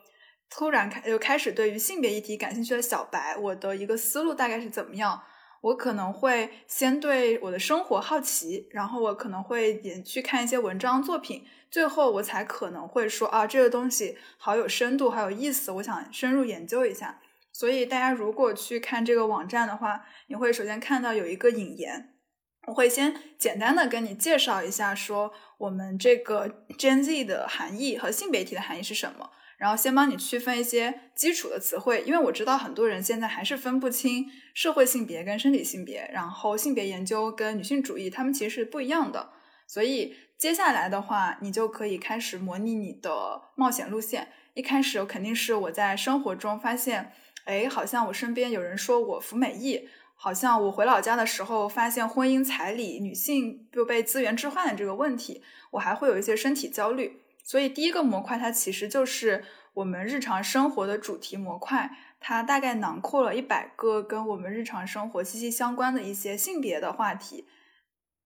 [0.49, 5.21] 突然开就开始对于性别议题感兴趣的小白，我的一个思路大概是怎么样？
[5.61, 17.19] 我可能会先对我的生活好奇，然后我可能会也去看一些文章作品，最后我才可能会说啊，这个东西好有深度，好有意思，我想深入研究一下。
[17.51, 22.13] 所以大家如果去看这个网站的话，你会首先看到有一个引言，
[22.67, 29.31] 我会先简单的跟你介绍一下，说我们这个 Gen Z 的含义和性别题的含义是什么。
[29.57, 39.31] 然后先帮你区分一些基础的词汇，因为我知道很多人现在还是分不清社会性别跟生理性别，然后性别研究跟女性主义，他们其实是不一样的。
[39.67, 44.27] 所以接下来的话，你就可以开始模拟你的冒险路线。
[44.53, 47.11] 一开始肯定是我在生活中发现，
[47.45, 55.41] 哎，好像我身边有人说我服美役，好像我回老家的时候发现婚姻彩礼女性又被资源置换的这个问题，
[55.71, 57.21] 我还会有一些身体焦虑。
[57.45, 67.47] 所以第一个模块，它其实就是我们日常生活的主题模块，它大概囊括了一百个跟我们日常生活息息相关的一些性别的话题。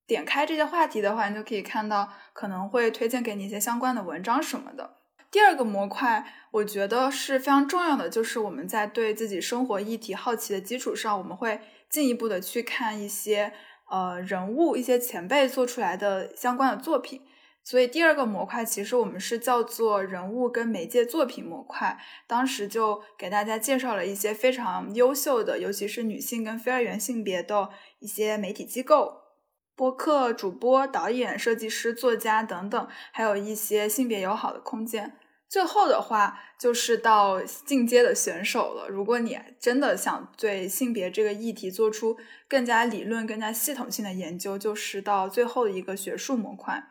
[0.08, 4.96] 点开这些话题的话，你就可以看到可能会推荐给你一些相关的文章什么的。
[5.30, 13.54] 第二个模块，我觉得是非常重要的，就是我们在对自己生活议题好奇的基础上，我们会进一步的去看一些
[13.92, 17.22] 呃人物、一些前辈做出来的相关的作品。
[17.64, 27.70] 所以第二个模块其实我们是叫做人物跟媒介作品模块，当时就给大家介绍了一些非常优秀的，尤其是女性跟非二元性别的
[28.00, 29.22] 一些媒体机构、
[29.76, 35.18] 播客主播、导演、设计师、作家等等，还有一些性别友好的空间。
[35.48, 38.88] 最后的话就是到进阶的选手了。
[38.88, 42.18] 如果你真的想对性别这个议题做出
[42.48, 46.84] 更加理论、更加系统性的研究，就是到最后的一个学术模块。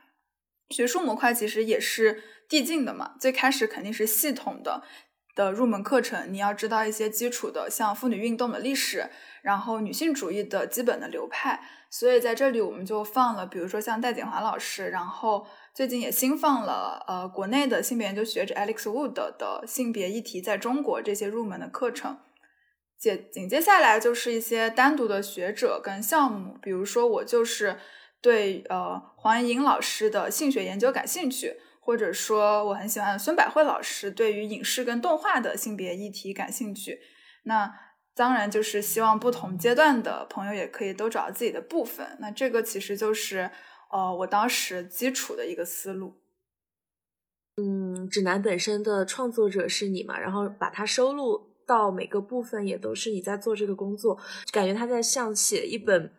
[0.71, 4.83] 学术模块其实也是递进的嘛，最开始肯定是系统的，
[5.35, 9.09] 的入门课程，你要知道一些基础的，像妇女运动的历史，
[9.43, 11.61] 然后女性主义的基本的流派。
[11.91, 22.19] 所以在这里我们就放了，比如说像戴锦华老师，然后最近也新放了呃国内的性别研究学者 Alex Wood 的性别议题在中国这些入门的课程。
[22.99, 27.79] 接紧接下来就是一些单独的学者跟项目，比如说我就是
[28.21, 37.01] 对呃黄莹老师的性学研究感兴趣，或者说我很喜欢孙百惠老师对于影视跟动画的性别议题感兴趣。
[37.45, 37.73] 那
[38.15, 42.17] 当然就是希望不同阶段的朋友也可以都找到自己的部分。
[42.21, 43.51] 那这个其实就是
[43.91, 46.21] 呃我当时基础的一个思路。
[47.57, 51.47] 嗯，指南本身的创作者是你嘛，然后把它收录。
[51.69, 54.19] 到每个部分也都是你在做这个工作，
[54.51, 56.11] 感觉他在像写一本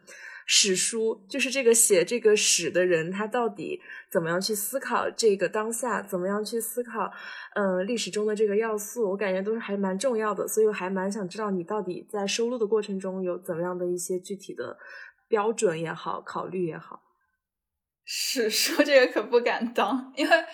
[0.52, 3.80] 史书，就是这个写这个史的人，他到底
[4.12, 7.12] 怎么样去思考这个当下，怎么样去思考，
[7.54, 14.76] 嗯，历史中的这个要素，我感觉都是还蛮重要的，所以我还蛮想知道你到底在收录的过程中有怎么样的一些具体的
[15.28, 17.04] 标准也好，考虑也好。
[18.04, 20.46] 史书 这个可不敢当，因为。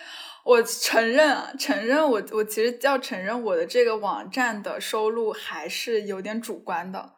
[0.44, 7.14] 我承认，承认我我其实要承认我的这个网站的收录还是有点主观的，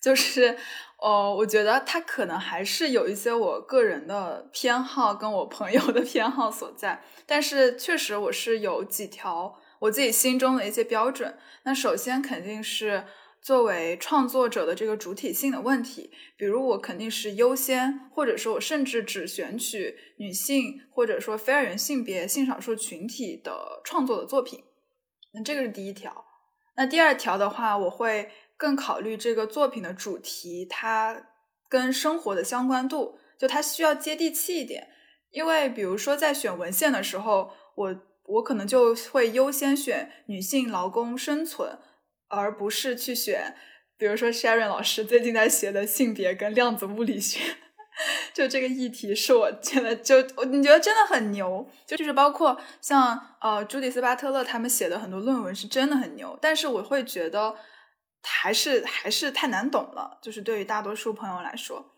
[0.00, 0.56] 就是，
[1.00, 13.04] 哦，我觉得它可能还是有一些我个人的偏好跟我朋友的偏好所在，但是确实我是有几条我自己心中的一些标准，那首先肯定是。
[13.42, 24.62] 作为创作者的这个主体性的问题，比如我肯定是优先，或者说我甚至只选取女性或者说非二元性别性少数群体的创作的作品，
[25.32, 26.26] 那这个是第一条。
[26.76, 28.30] 那第二条的话，我会
[28.60, 31.28] 更考虑这个作品的主题，它
[31.66, 34.88] 跟生活的相关度，就它需要接地气一点。
[35.30, 41.78] 因为比如说在选文献的时候，我我可能就会优先选女性劳工生存。
[42.32, 43.56] 而不是去选，
[43.98, 47.40] 比如说 Sharon 老师最近在写的性别跟量子物理学，
[48.32, 57.56] 就这个议题是我觉得就你觉得真的很牛，就就是包括像呃朱迪斯巴特勒他们写的很多论文是真的很牛，但是我会觉得
[58.22, 61.92] 还是还是太难懂了，就是对于大多数朋友来说。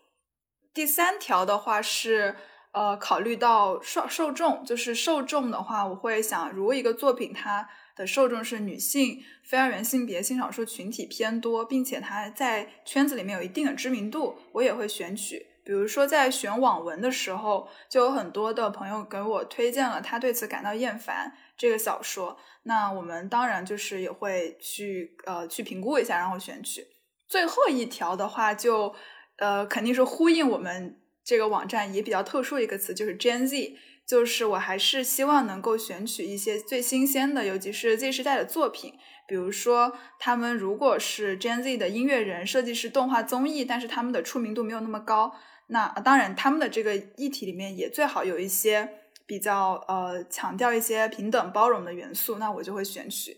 [0.73, 2.35] 第三条的话是
[2.71, 7.69] 呃考虑到受受众，就是受众的话，我会想如果一个作品它。
[7.95, 15.45] 的受众是女性、非二元性别、性少数群体偏多，并且它在圈子里面有一定的知名度，我也会选取。
[15.63, 26.85] 比如说在选网文的时候，就有很多的朋友给我推荐了他对此感到厌烦这个小说，那我们当然就是也会去呃去评估一下，然后选取。
[27.27, 28.93] 最后一条的话，就
[29.37, 33.77] 呃肯定是呼应我们这个网站也比较特殊一个词，就是 Gen Z。
[34.05, 38.95] 就是我还是希望能够选取一些最新鲜的，尤其是 Z 时代的作品。
[39.25, 45.33] 比如说，他们如果是 Gen Z 的音乐人、设计师、动画综艺，但是他们的出名度没有那么高，
[45.73, 53.35] 那当然他们的这个议题里面也最好有一些比较呃强调一些平等包容的元素，那我就会选取。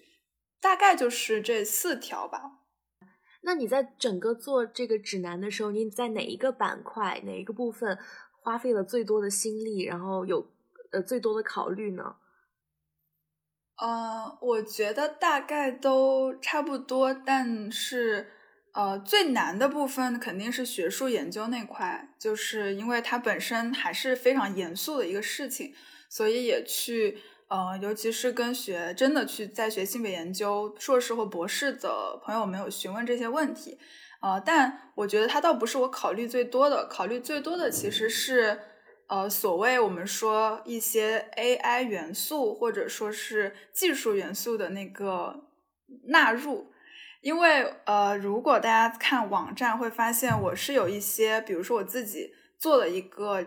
[0.61, 2.59] 大概就是这四条吧。
[3.41, 7.97] 那你在整个做这个指南的时候，你在哪一个板块、哪一个部分
[8.41, 10.51] 花费了最多的心力，然后有？
[10.91, 12.15] 呃，最多的考虑呢？
[13.81, 18.31] 呃，我觉得大概都差不多，但是
[18.75, 25.73] 呃，最难的部分肯定是学术研究那块，就是因为它本身还是非常严肃的一个事情，
[26.09, 27.17] 所以也去
[27.47, 33.79] 呃，尤其是跟学真的去在学性别研究硕士或博士的朋友们有询问这些问题，
[34.21, 38.59] 呃，但我觉得它倒不是我考虑最多的，考虑最多的其实是。
[39.07, 45.45] 呃，所谓我们说一些 AI 元素或者说是技术元素的那个
[46.07, 46.71] 纳入，
[47.25, 53.43] 因为呃，如果大家看网站会发现，我是有一些，比如说我自己做了一个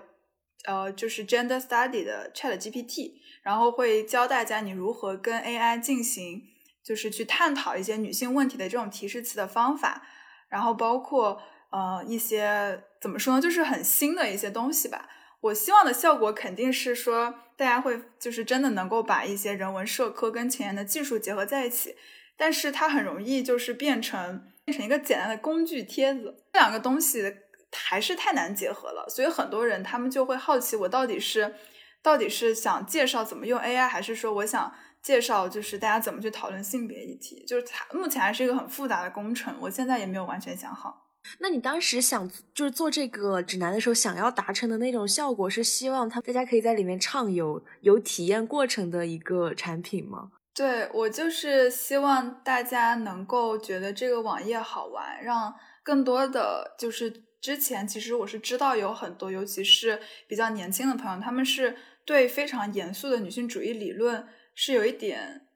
[0.65, 3.13] 呃，就是 Gender Study 的 Chat GPT，
[3.45, 6.43] 然后会教大家你如何跟 AI 进行，
[6.85, 10.03] 就是去探讨一些女性问题的这种提示词的方法，
[10.49, 15.09] 然后包括呃一些怎么说呢，就是很新的一些东西吧。
[15.43, 21.95] 我希望的效果肯定是说，大家会就是真的能够把一些人文社科跟前沿的技术结合在一起，
[22.39, 27.35] 但是它很容易就是变成变成一个简单的工具贴子，这两个东西
[27.73, 31.55] 还是太难结合了，所以很多人他们就会好奇，我到底是
[32.01, 34.73] 到底是想介绍怎么用 AI，还是说我想
[35.03, 41.07] 介绍就是大家怎么去讨论性别议题，就是它目前还是一个很复杂的工程，我现在也没有完全想好。
[41.41, 50.31] 那你当时想就是做这个指南的时候，想要达成的那种效果，是希望他大家可以在里面畅游有体验过程的一个产品吗？
[50.59, 55.55] 对我就是希望大家能够觉得这个网页好玩，让
[55.85, 57.09] 更多的就是
[57.41, 65.47] 之前其实我是知道有很多，尤其是比较年轻的朋友，他们是对非常严肃的女性主义理论是有一点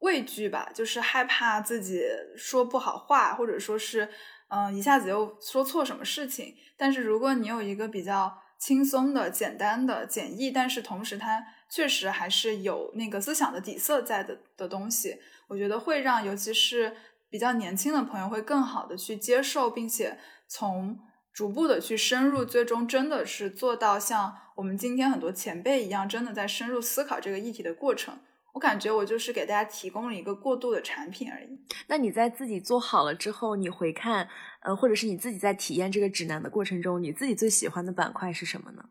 [0.00, 2.02] 畏惧吧，就是害怕自己
[2.34, 4.08] 说不好话，或者说是
[4.48, 6.54] 嗯一下子又说错什么事情。
[6.78, 16.96] 但是如果你有一个比较轻松的、简单的、简易，但是同时它确实还是有那个思想的底色在的的东西，我觉得会让尤其是
[17.28, 20.98] 比较年轻的朋友会更好的去接受，并且从
[21.32, 28.18] 逐步的去深入，最终真的是做到像我们今天很多前辈一样，真的在深入思考这个议题的过程。
[28.54, 31.60] 我感觉我就是给大家提供了一个过渡的产品而已。
[31.88, 34.26] 那你在自己做好了之后，你回看，
[34.60, 38.86] 呃，或者是你自己在体验这个指南的过程中，你自己最喜欢的板块是什么呢？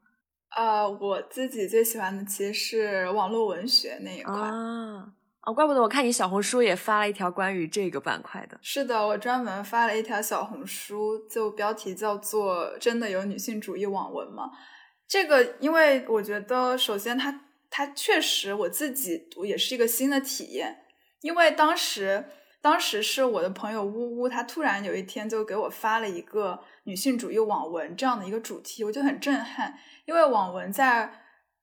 [0.56, 8.58] 呃，我自己最喜欢的其实是网络文学那一块啊，啊，怪不得我看你小红书也发了一条关于这个板块的。
[8.62, 14.50] 是的，我专门发了一条小红书，就标题叫做“真的有女性主义网文吗？”
[15.08, 17.42] 这个，因为我觉得，首先它。
[17.78, 20.78] 它确实，我自己读也是一个新的体验，
[21.20, 22.24] 因为当时，
[22.62, 31.12] 当时是我的朋友呜呜，他突然有一天就给我发了一个女性主义网文这样的一个主题，我就很震撼，因为网文在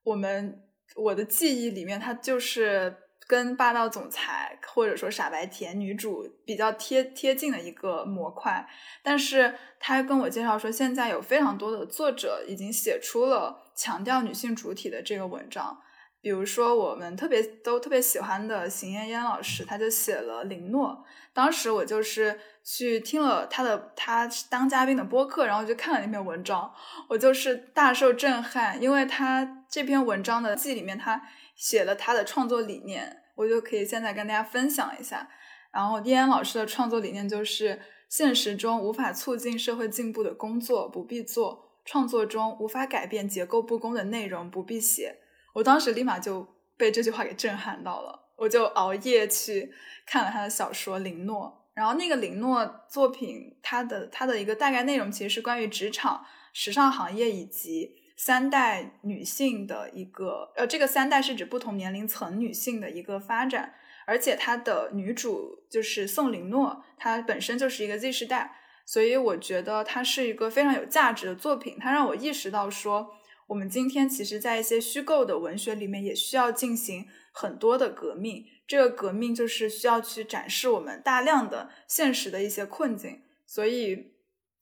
[0.02, 0.62] 我们
[0.96, 2.94] 我的记忆里面，它就是
[3.26, 8.68] 跟霸道总裁或者说傻白甜女主比较贴贴近的一个模块，
[9.02, 15.80] 但是他跟我介绍说，现在有非常多的作者已经写出了强调女性主体的这个文章。
[16.22, 21.04] 比如说，我们特别都特别喜欢的邢嫣嫣老师，他就写了《林诺》。
[21.34, 26.72] 当时我就是去听了他的他当嘉宾的播客，然后就看了那篇文章，
[27.08, 31.20] 我就是大受震撼，因为他这篇文章的记里面，他
[31.56, 35.28] 写了他的创作理念，我就可以现在跟大家分享一下。
[35.72, 45.16] 然后燕燕老师的创作理念就是：现实中无法促进社会进步的工作不必做，创作中无法改变结构不公的内容不必写。
[45.54, 46.46] 我当时立马就
[46.76, 49.72] 被这句话给震撼到了，我就熬夜去
[50.06, 63.74] 看了他的小说《林诺》，然后那个林诺作品，它的它的一个大概内容其实是关于职场、时尚行业以及三代女性的一个，呃，这个三代是指不同年龄层女性的一个发展，
[64.06, 73.14] 而且它的女主就是宋林诺，她本身就是一个 Z 世代，所以我觉得它是一个非常有价值的作品，它让我意识到说。
[73.52, 78.46] 我们今天其实，在一些虚构的文学里面，也需要进行很多的革命。
[78.66, 83.20] 这个革命就是需要去展示我们大量的现实的一些困境。
[83.44, 84.14] 所以，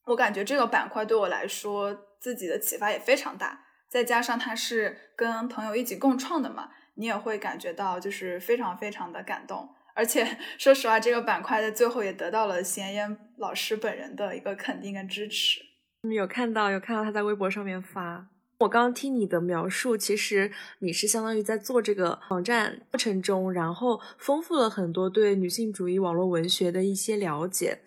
[0.07, 3.63] 我感觉这个板块对我来说，自己的启发也非常大。
[3.87, 9.69] 再加上它是跟朋友一起共创的嘛，你也会感觉到就是非常非常的感动。
[9.95, 15.61] 而且，说实话，这个板块在最后也得到了闲言老师本人的一个肯定跟支持。
[16.01, 18.27] 你有看到，有看到他在微博上面发。
[18.61, 27.79] 我刚刚听你的描述，其实你是相当于在做这个网站过程中，然后丰富了很多对女性主义网络文学的一些了解。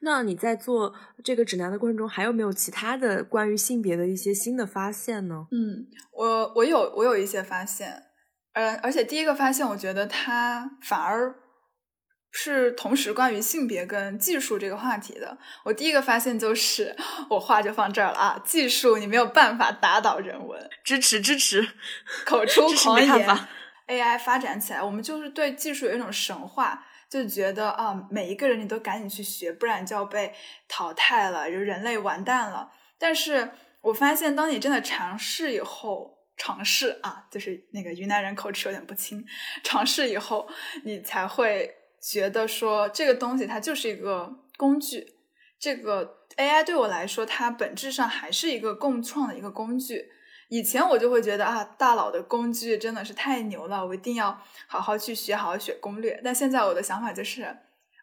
[0.00, 5.46] 那你在做这个指南的过程中，还有没有其他的关于性别的一些新的发现呢？
[5.50, 8.04] 嗯，我我有我有一些发现，
[8.52, 11.34] 呃，而且第一个发现，我觉得它反而。
[12.30, 15.38] 是同时关于性别跟技术这个话题的。
[15.64, 16.94] 我第一个发现就是，
[17.30, 18.42] 我话就放这儿了啊！
[18.44, 21.66] 技术你没有办法打倒人文，支持支持，
[22.26, 23.38] 口出狂言。
[23.88, 30.34] AI 发展起来，我们就是对技术有一种神话，就觉得啊，每一个人你都赶紧去学，不然就要被
[30.68, 32.70] 淘汰了，就人类完蛋了。
[32.98, 33.50] 但是
[33.80, 39.24] 我发现，当你真的尝试以后，尝试啊，就是那个云南人口齿有点不清，
[39.64, 40.46] 尝试以后，
[40.84, 41.74] 你才会。
[42.00, 45.14] 觉得说这个东西它就是一个工具，
[45.58, 50.12] 这个 AI 对我来说，它本质上还是一个共创的一个工具。
[50.48, 56.20] 以前我就会觉得啊，大佬的工具真的是太牛了，我一定要好好去学，好好学攻略。
[56.24, 57.58] 但现在我的想法就是，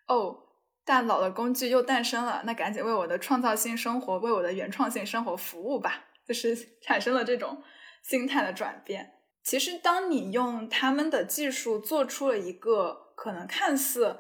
[0.07, 0.37] 哦，
[0.83, 7.63] 大佬的工具又诞生了，那赶紧为我的创造性生活，为我的原创性生活服务吧，就是 产生了这种
[8.03, 9.13] 心态的转变。
[9.41, 13.04] 其实，当你用他们的技术做出了一个。
[13.15, 14.17] 可能看似，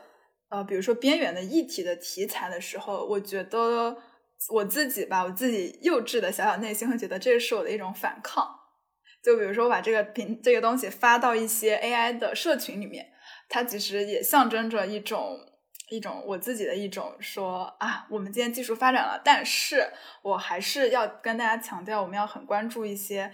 [0.49, 3.97] 呃，比如说边缘的议题的题材的时候，我觉得
[4.49, 8.59] 我自己吧，我自己幼稚的小小内心会觉得这是我的一种反抗。
[9.23, 13.11] 就比如说我把这个平这个东西发到一些 AI 的社群里面，
[13.49, 15.39] 它其实也象征着一种
[15.89, 19.91] 一种我自己的一种说啊，我们今天技术发展了，但是
[20.21, 23.33] 我还是要跟大家强调，我们要很关注一些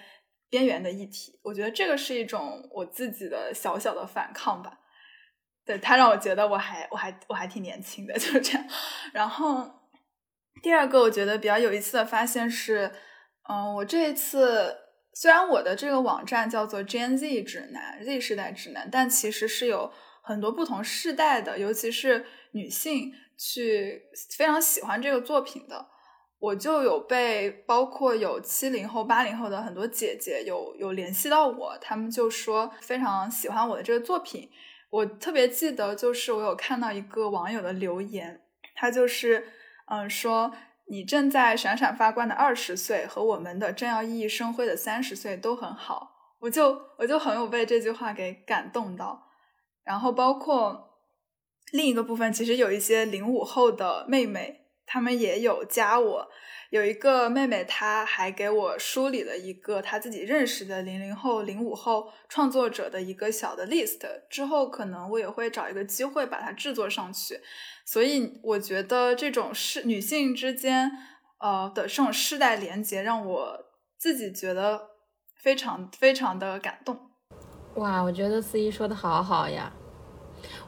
[0.50, 1.40] 边缘的议题。
[1.44, 4.80] 我觉得这个是一种我自己的小小的反抗吧。
[5.80, 8.68] 他让我觉得我还我还我还挺年轻的， 就是这样。
[9.14, 9.70] 然后
[10.62, 12.92] 第二个我觉得比较有意思的发现是，
[13.50, 14.76] 嗯，我这一次
[15.14, 19.92] 虽然我的这个网站叫做 Gen Z 指南 Z 世代指南，但其实是有
[20.22, 24.04] 很多不同世代的，尤其是女性去
[24.38, 25.88] 非常喜欢这个作品的。
[26.40, 34.50] 我就有被包括有七零后、八零后的很多姐姐有有联系到我，他们就说非常喜欢我的这个作品。
[34.92, 38.42] 我特别记得，就是我有看到一个网友的留言，
[38.76, 39.48] 他就是
[39.88, 40.54] 嗯说
[40.88, 46.12] 你正在闪闪发光的二十岁和我们的正要熠熠生辉的三十岁都很好，
[46.42, 49.30] 我就我就很有被这句话给感动到。
[49.84, 51.00] 然后包括
[51.72, 54.61] 另一个部分，其实有一些零五后的妹妹。
[54.92, 56.28] 他们也有加我，
[56.70, 64.02] 有一个妹妹，她还给我梳理了一个她自己认识的零零后、零五后创作者的一个小的 list。
[64.30, 67.40] 之后可能我也会找一个机会把它制作上去。
[67.86, 70.92] 所以我觉得这种世女性之间，
[71.40, 73.58] 呃的这种世代连接，让我
[73.98, 74.90] 自己觉得
[75.42, 77.00] 非常非常的感动。
[77.76, 79.72] 哇，我觉得司仪说的好好呀。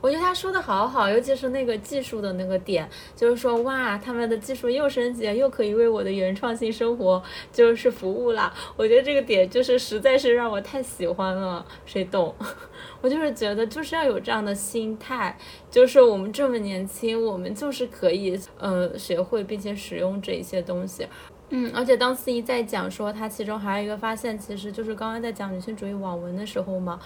[0.02, 7.22] 我觉得他说的好好，尤其是那个技术的那个点，就是说哇，他们的技术又升级，又可以为我的原创性生活
[7.52, 8.54] 就是服务啦。
[8.76, 11.66] 我觉得这个点就是实在是让我太喜欢了。
[11.86, 12.36] 谁懂？
[13.02, 15.38] 我就是觉得就是要有这样的心态，
[15.70, 21.08] 就是我们这么年轻，我们就是可以呃学会并且使用这一些东西。
[21.50, 27.00] 嗯，而且当司仪在讲说他其中还有一个发现，其实就是刚刚在讲女性主义网文的时候嘛。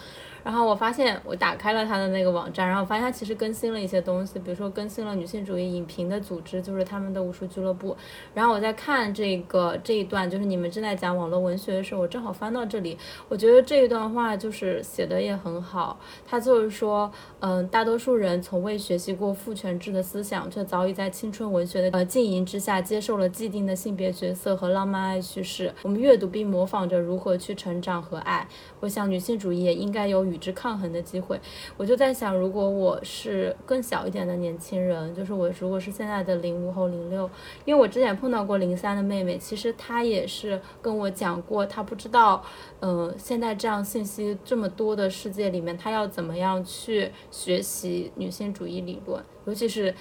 [0.48, 7.94] 然后我发现，我打开了他的那个网站，然后发现他其实更新了一些东西，比如说更新了女性主义影评的组织，就是他们的武术俱乐部。
[8.34, 16.00] 然后我在看这个这一段，就是你们正在讲网络文学的时候，我正好翻到这里，我觉得这一段话就是写的也很好。
[16.26, 25.74] 他就是说，嗯，大多数人从未学习过父权制的思想，却早已在青春文学的呃浸淫之下，接受了既定的性别角色和浪漫爱叙事。
[25.84, 28.48] 我们阅读并模仿着如何去成长和爱。
[28.80, 30.38] 我想，女性主义也应该有与。
[30.38, 31.42] 之抗衡的机会，
[31.78, 37.28] 我就在想，如果我是更小一点的年轻人，就是我如果是现在的零五后、零六，
[37.66, 42.44] 因为我之前碰到过零三的妹妹，其实她也是跟我讲过，她不知道，
[42.82, 49.94] 嗯，现在这样信息这么多的世界里面，她要怎么样去学习女性主义理论，尤其是。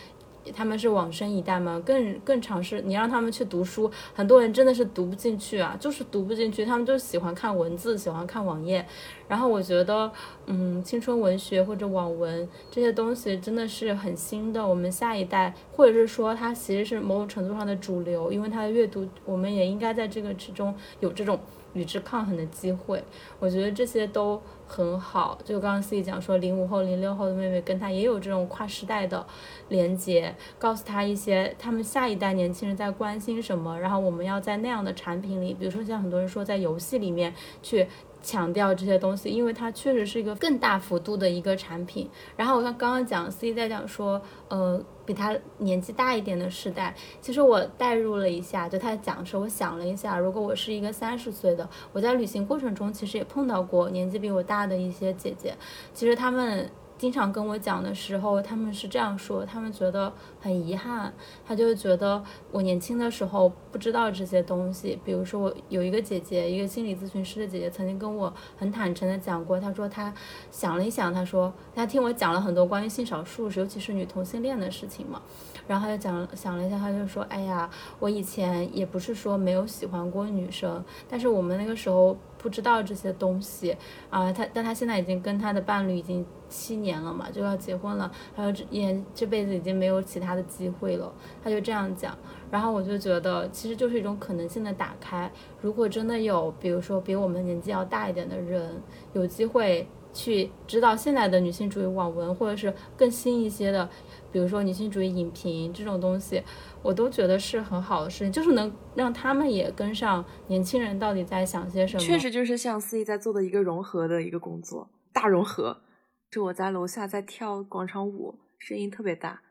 [0.54, 8.84] 他们是往生一代嘛，更更尝试你让他们去读书，很多人真的是读不进去啊，就是读不进去，他们就喜欢看文字，喜欢看网页。
[9.28, 10.10] 然后我觉得，
[10.46, 21.38] 嗯，青春文学或者网文这些东西真的是很新的，我们下一代，或者是说它其实是某种程度上的主流，因为它的阅读，我们也应该在这个之中有这种
[21.72, 23.02] 与之抗衡的机会。
[23.40, 24.40] 我觉得这些都。
[24.66, 29.26] 很好，就刚刚 C 讲说，零五后、零六后的妹妹跟她也有这种跨时代的
[29.68, 37.86] 连接，告诉她一些他们下一代年轻人在关心什么，然后我们要在那样的产品里，比如说像很多人说在游戏里面去。
[38.26, 42.10] 强调这些东西，因为它确实是一个更大幅度的一个产品。
[42.36, 55.54] 然后我看刚刚讲 C 在讲说，呃，比他年纪大一点的时代，其实我代入了一下，就他讲的时候，我想了一下，如果我是一个三十岁的，我在旅行过程中其实也碰到过年纪比我大的一些姐姐，
[55.94, 56.68] 其实他们。
[56.98, 61.12] 经常跟我讲的时候，他们是这样说：他们觉得很遗憾，
[61.46, 64.98] 他就觉得我年轻的时候不知道这些东西。
[65.04, 70.12] 比如说，我有一个姐姐，一个心理咨询师的姐姐，曾经跟我很坦诚的讲过，她说她
[70.50, 75.20] 想了一想，她说她听我讲了很多关于性少数，尤其是女同性恋的事情嘛。
[75.66, 82.16] 然后他就讲想了一下，他就说：哎呀，我以前也不是说没有喜欢过女生，但是我们那个时候。
[82.38, 83.76] 不知道这些东西
[84.08, 91.12] 啊，他但他现在已经跟他的伴侣已经七年了嘛，就要结婚了，还有这也这辈子已经没有其他的机会了，
[91.42, 92.16] 他就这样讲，
[92.48, 95.28] 然后我就觉得其实就是一种可能性的打开，
[95.60, 98.80] 如果真的有，比如说比我们年纪要大一点的人
[99.12, 103.88] 有机会去知道现在的女性主义网文，或者是更新一些的。
[104.32, 106.42] 比如说女性主义影评这种东西，
[106.82, 112.02] 我都觉得是很好的事情，就是能让他们也跟上年轻人到底在想些什么。
[112.02, 115.82] 确实就是像思怡在做的一个融合的一个工作，大融合。
[116.30, 119.42] 就我在楼下在跳广场舞，声音特别大，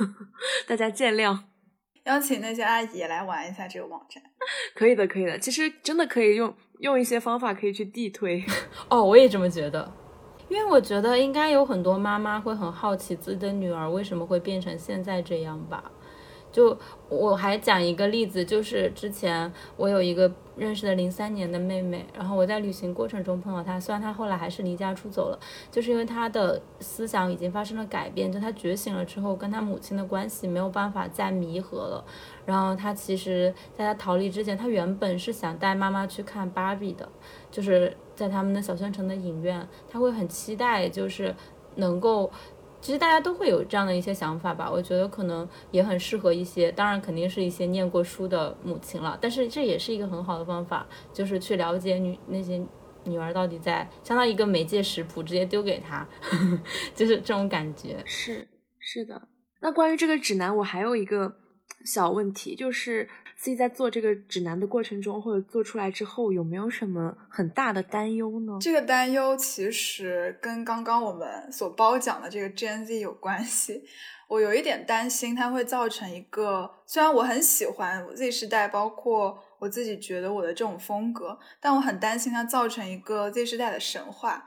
[0.66, 1.38] 大家见谅。
[2.04, 4.22] 邀请那些阿姨来玩一下这个网站，
[4.76, 5.38] 可以的，可以的。
[5.38, 8.44] 其实真的可以用用一些方法可以去地推。
[8.90, 9.90] 哦，我也这么觉得。
[10.48, 15.90] 因为我觉得应该有很多妈妈会很好奇自己的女儿为什么会变成现在这样吧。
[16.52, 16.74] 就
[17.10, 25.38] 我还讲一个例子，就是之前我有一个认识的零三年的妹妹，然后我在旅行过程中碰到她，虽然她后来还是离家出走了，
[25.70, 32.04] 就是因为她的思想已经发生了改变，就她觉醒了之后，跟她母亲的关系没有办法再弥合了。
[32.46, 37.06] 然后她其实在她逃离之前，她原本是想带妈妈去看芭比的，
[37.50, 41.32] 就是在他们的小县城的影院，他会很期待，就是
[41.76, 42.32] 能够。
[42.78, 49.18] 其实大家都会有这样的一些想法吧，我觉得可能也很适合一些，当然肯定是一些念过书的母亲了。
[49.20, 52.64] 但是这也是一个很好的方法，就是去了解女那些
[53.02, 56.06] 女儿到底在，相当于一个媒介食谱，直接丢给她，
[56.94, 58.00] 就是这种感觉。
[58.04, 58.46] 是
[58.78, 59.20] 是的。
[59.60, 61.34] 那关于这个指南，我还有一个
[61.84, 63.08] 小问题，就是。
[63.36, 68.56] 自己在做这个指南的过程中，或者做出来之后，有没有什么很大的担忧呢？
[68.60, 73.84] 这个担忧其实跟刚刚我们所褒奖的这个 Gen Z 有关系。
[74.28, 84.44] 我有一点担心，它会造成一个，虽然我很喜欢 Z 时代，包括我自己觉得我的这种风格，但我很担心它造成一个 Z 时代的神话。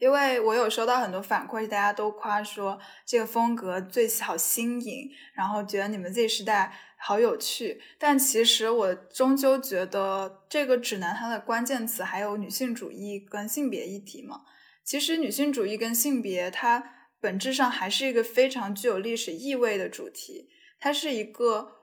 [0.00, 2.76] 因为我有收到很多反馈，大家都夸说
[3.06, 6.72] 这个风格最好新颖，然后觉得你们 Z 时代。
[7.02, 14.42] 好有趣，但其实我终究觉得这个指南它的关键词还有女性主义跟性别议题嘛。
[14.84, 20.50] 其实女性主义跟性别，它本质上还是一个非常具有历史意味的主题。
[20.78, 21.79] 它是一个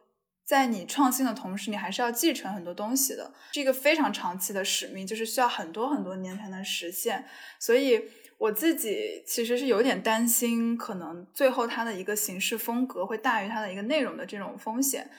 [0.48, 7.26] 在你创新的同时，你还是要继承很多东西的，是一个非常长期的使命，就是需要很多很多年才能实现。
[7.60, 8.02] 所以。
[8.39, 15.10] 我自己其实是有点担心，可能最后它的一个形式风格会大于它的一个内容的这种风险。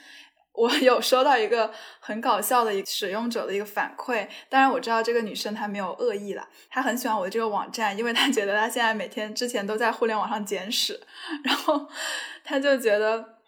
[0.53, 1.69] 我 有收到一个
[1.99, 10.97] 很搞笑的一使用者的一个反馈，当然我知道这个女生她没有恶意了，她很喜欢我的这个网站，因为她觉得她现在每天之前都在互联网上捡屎，
[11.43, 11.89] 然后
[12.45, 13.38] 她就觉得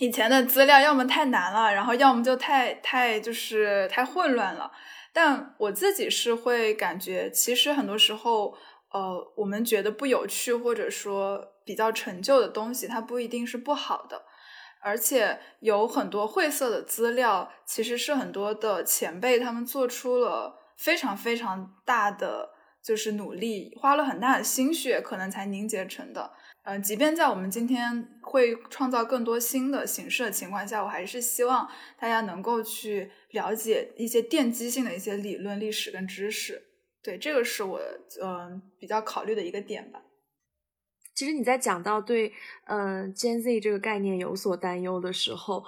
[0.00, 4.70] 以前的资料要么太难了，然后要么就太太就是太混乱了。
[5.12, 8.56] 但我自己是会感觉，其实很多时候。
[8.92, 14.24] 呃，我们觉得不有趣或者说比较陈旧的东西，它不一定是不好的，
[14.80, 22.50] 而且有很多晦涩的资料，其实是很多的前辈他们做出了非常非常大的
[22.82, 26.32] 就是努力，花了很大的心血，可能才凝结成的。
[26.62, 31.66] 嗯，即便在我们今天会创造更多新的形式的情况下，我还是希望
[31.98, 36.62] 大家能够去了解一些奠基性的一些理论、历史跟知识。
[37.02, 37.80] 对，这个是我
[38.22, 40.02] 嗯比较考虑的一个点吧。
[41.14, 42.32] 其实你在讲到对
[42.66, 45.64] 嗯 Gen Z 这个概念有所担忧的时候，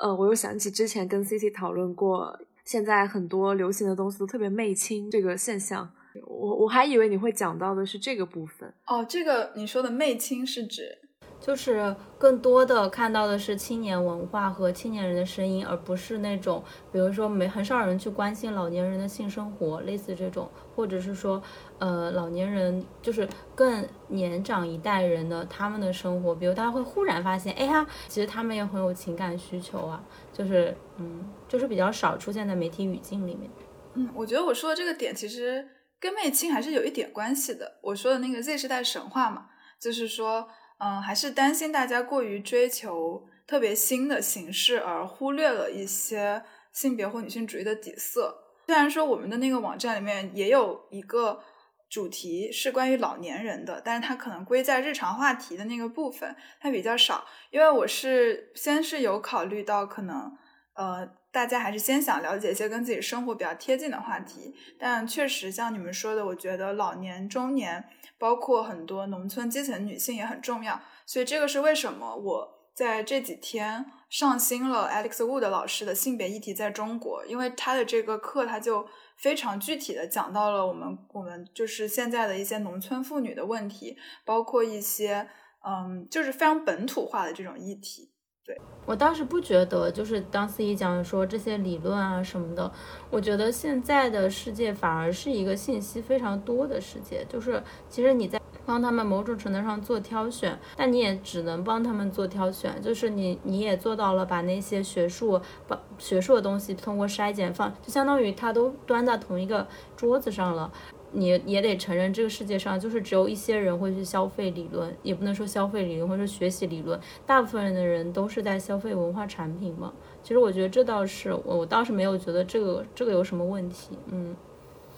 [0.00, 5.94] 呃，我又想起之前跟 C C 讨论过，现在很多流行的东西都特别媚青这个现象。
[6.26, 8.72] 我我还以为你会讲到的是这个部分。
[8.86, 10.98] 哦，这个你说的媚青是指？
[11.40, 21.42] 就是更多的看到的是青年文化和青年人的声音，而不是那种，比如说没很少人去关心老年人的性生活，类似这种，或者是说，
[21.80, 30.00] 呃，老年人就是更年长一代人的他们的生活，比如大家会忽然发现，哎呀，其实他们也很有情感需求啊，
[30.32, 33.50] 就是嗯，就是比较少出现在媒体语境里面。
[33.94, 35.66] 嗯，我觉得我说的这个点其实
[36.02, 37.78] 跟媚青还是有一点关系的。
[37.80, 39.46] 我说的那个 Z 世代神话嘛，
[39.80, 40.50] 就是说。
[40.84, 46.42] 嗯，还是担心大家过于追求特别新的形式，而忽略了一些
[46.72, 48.36] 性别或女性主义的底色。
[48.66, 51.40] 虽然说我们的那个网站里面也有一个
[51.88, 57.24] 主题是关于老年人的，但是它可能归在日常话题的那个部分，它比较少。
[57.52, 60.36] 因为我是先是有考虑到可能，
[60.74, 64.54] 呃，大家还是先想了解一些跟自己生活比较贴近的话题。
[64.78, 67.84] 但确实像你们说的，我觉得老年、中年。
[68.18, 85.28] 包括很多农村基层女性也很重要，所以这个是为什么我在这几天上新了 Alex Wood 老师的性别议题在中国，因为他的这个课他就非常具体的讲到了我们我们就是现在的一些农村妇女的问题，包括一些
[85.66, 88.11] 嗯就是非常本土化的这种议题。
[88.44, 88.60] 对。
[88.84, 92.70] 我倒是不觉得，就是当司仪讲说这些理论啊什么的，
[93.10, 109.66] 我觉得现在的世界反而是一个信息非常多的世界，就是其实你在帮他们某种程度上做挑选，但你也只能帮他们做挑选，就是你你也做到了把那些学术把学术的东西通过筛检放，就相当于它都端在同一个
[109.96, 110.72] 桌子上了。
[111.12, 119.92] 你也得承认，这个世界上就是只有一些人会去消费理论，也不能说消费理论或者说学习理论，大部分人的人都是在消费文化产品嘛。
[120.22, 123.98] 其实我觉得这倒是我，我倒是没有觉得这个这个有什么问题。
[124.06, 124.34] 嗯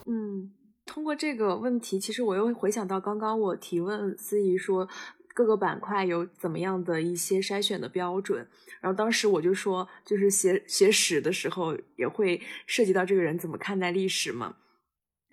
[0.06, 0.52] 嗯，
[0.86, 4.88] 通过这个问题，其实我又回想到刚刚我提问司仪说，
[5.34, 8.46] 各个板块有怎么样的一些筛选的标准。
[8.80, 14.54] 然后当时我就说，就是写写史的时候也会涉及到这个人怎么看待历史嘛。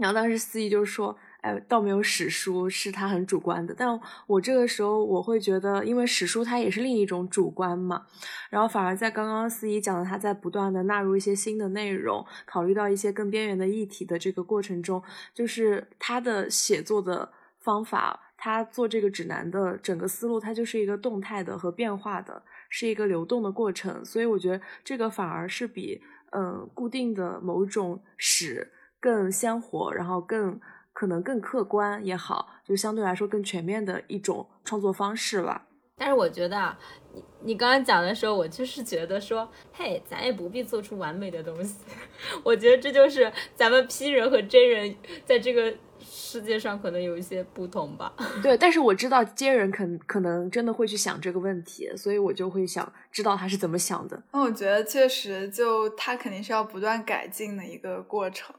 [0.02, 1.18] 然后当时司仪就说。
[1.41, 8.06] 哎，倒没有史书是他很主观的，但我这个时候我会觉得，因为史书它也是另一种主观嘛，
[8.52, 15.02] 然后反而在刚刚司仪讲的他在不断的纳入一些新的内容，考虑到一些更边缘的议题的这个过程中，
[15.34, 17.28] 就是他的写作的
[17.58, 25.99] 方法，他做这个指南的整个思路，它就是一个动态的和变化的，是一个流动的过程，所以我觉得这个反而是比
[26.34, 28.72] 嗯固定的某种史
[29.02, 30.62] 更鲜活，然后更。
[30.93, 35.66] 可能更客观也好，就相对来说更全面的一种创作方式吧。
[35.95, 36.78] 但是我觉得啊，
[37.14, 41.78] 你你刚刚讲的时候，我就是觉得说，嘿，咱也不必做出完美的东西。
[42.43, 44.95] 我觉得这就是咱们 P 人和 J 人
[45.26, 48.14] 在这个世界上可能有一些不同吧。
[48.43, 54.22] 对，但是我知道 J 人可可能真的会去想这个问题，所以我就会想知道他是怎么想的。
[54.34, 58.54] 那我觉得确实，就他肯定是要不断改进的一个过程。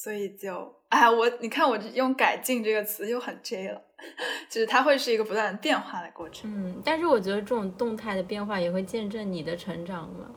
[0.00, 3.82] 所以就哎，我你看我用“改进”这个词就很 J 了，
[4.48, 6.48] 就是它会是一个不断变化的过程。
[6.48, 10.30] 嗯，但是我觉得这种动态的变化也会见证你的成长嘛，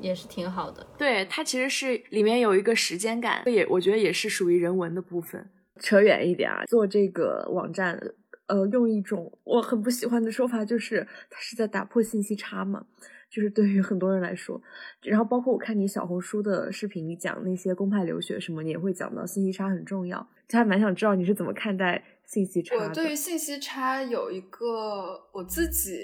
[0.00, 0.86] 也是挺好的。
[0.96, 5.50] 对，它其实是里面有一个时间感，也我觉得也是属于人文的部分。
[5.80, 8.00] 扯远一点啊，做这个网站，
[8.46, 12.86] 呃，用一种我很不喜欢的说法，就是它是在打破信息差嘛。
[13.30, 14.60] 就是对于很多人来说，
[15.02, 20.28] 然后包括我看你小红书的视频，你讲那些公派留学什么，你也会讲到信息差很重要。
[20.48, 22.74] 就还蛮想知道你是怎么看待信息差。
[22.76, 25.96] 我对于信息差有一个我自己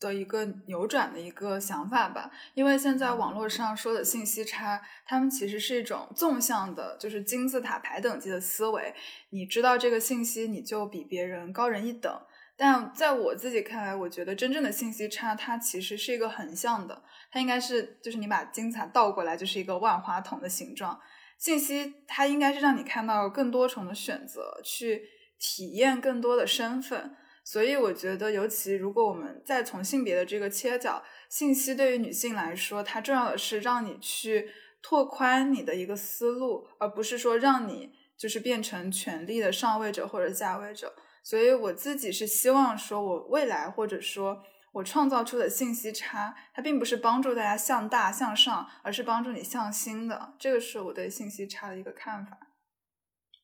[0.00, 8.92] 的一个扭转的一个想法吧，因为现在网络上说的信息差，他们其实是一种纵向的，就是金字塔排等级的思维。
[9.30, 12.12] 你知道这个信息，你就比别人高人一等。
[12.56, 21.00] 但在我自己看来，我觉得真正的信息差，它其实是一个横向的，它应该是就是你把金字塔倒过来，就是一个万花筒的形状。
[21.36, 25.02] 信息它应该是让你看到更多重的选择，去
[25.38, 27.16] 体验更多的身份。
[27.44, 34.48] 所以我觉得，尤其如果我们再从性别的这个切角，信息对于女性来说，它重要的是让你去
[34.80, 40.94] 拓宽你的一个思路，而不是说让你就是变成权力的上位者或者下位者。
[41.24, 50.34] 所以我自己是希望说，我未来或者说我创造出的信息差，它并不是帮助大家向大向上，而是帮助你向心的。
[50.38, 52.36] 这个是我对信息差的一个看法。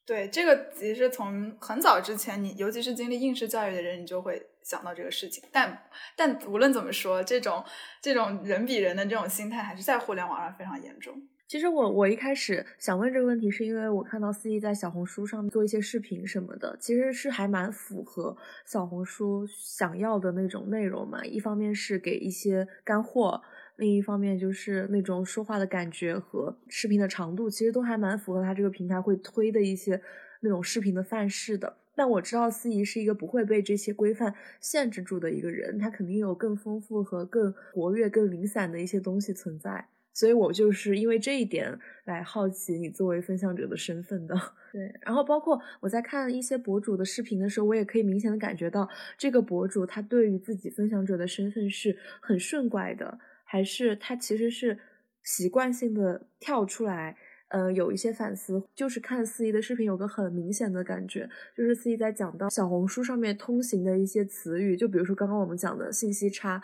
[0.04, 5.48] 对这个，其实从很早之前，你尤其是经历应试教育的人，你就会想到这个事情。
[5.52, 7.64] 但但无论怎么说，这种
[8.02, 11.14] 这种人比人的这种心态，还是在互联网上非常严重。
[11.50, 21.24] 其实我我一开始想问这个问题，是因为我看到司仪在小红书上做一些视频什么的，其实是还蛮符合小红书想要的那种内容嘛。
[21.24, 23.42] 一方面是给一些干货，
[23.74, 30.00] 另一方面就是那种说话的感觉和视频的长度，其实都还蛮符合他这个平台会推的一些
[30.42, 31.78] 那种视频的范式的。
[31.96, 39.88] 但我知道司仪是一个不会被这些规范限制住的一个人，他肯定有更丰富和更活跃、更零散的一些东西存在。
[40.12, 44.34] 所以我就是因为这一点来好奇你作为分享者的身份的，
[44.72, 44.92] 对。
[45.02, 54.78] 然后包括我在看一些博主的视频的时候，我也可以明显的感觉到这个博主他对于自己分享者的身份是很顺拐的，还是他其实是
[55.22, 57.16] 习惯性的跳出来，
[57.48, 58.62] 呃，有一些反思。
[58.74, 66.60] 就是看司仪的视频，有个很明显的感觉，就是司仪在讲到小红书上面通行的一些词语，就比如说刚刚我们讲的信息差。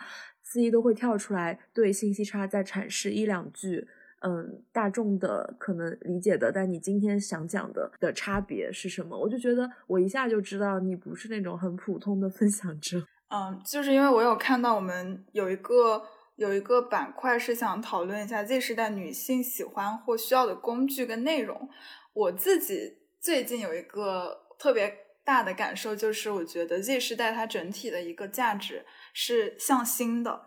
[0.49, 3.85] 司仪都会跳出来对信息差再阐释一两句，
[4.21, 9.19] 嗯，大众的可能理解的，但你今天想讲的的差别是什么？
[9.19, 13.05] 我就觉得我一下就知道你不是那种很普通的分享者。
[13.29, 16.01] 嗯，就是因为我有看到我们有一个
[16.37, 21.69] 有一个板块是想讨论一下 Z 时代女性喜欢或需要的工具跟内容。
[22.13, 24.91] 我自己最近有一个特别
[25.27, 28.85] 大的感受，就是我觉得 Z 时代它整体的一个价值。
[29.19, 30.39] 是向心的。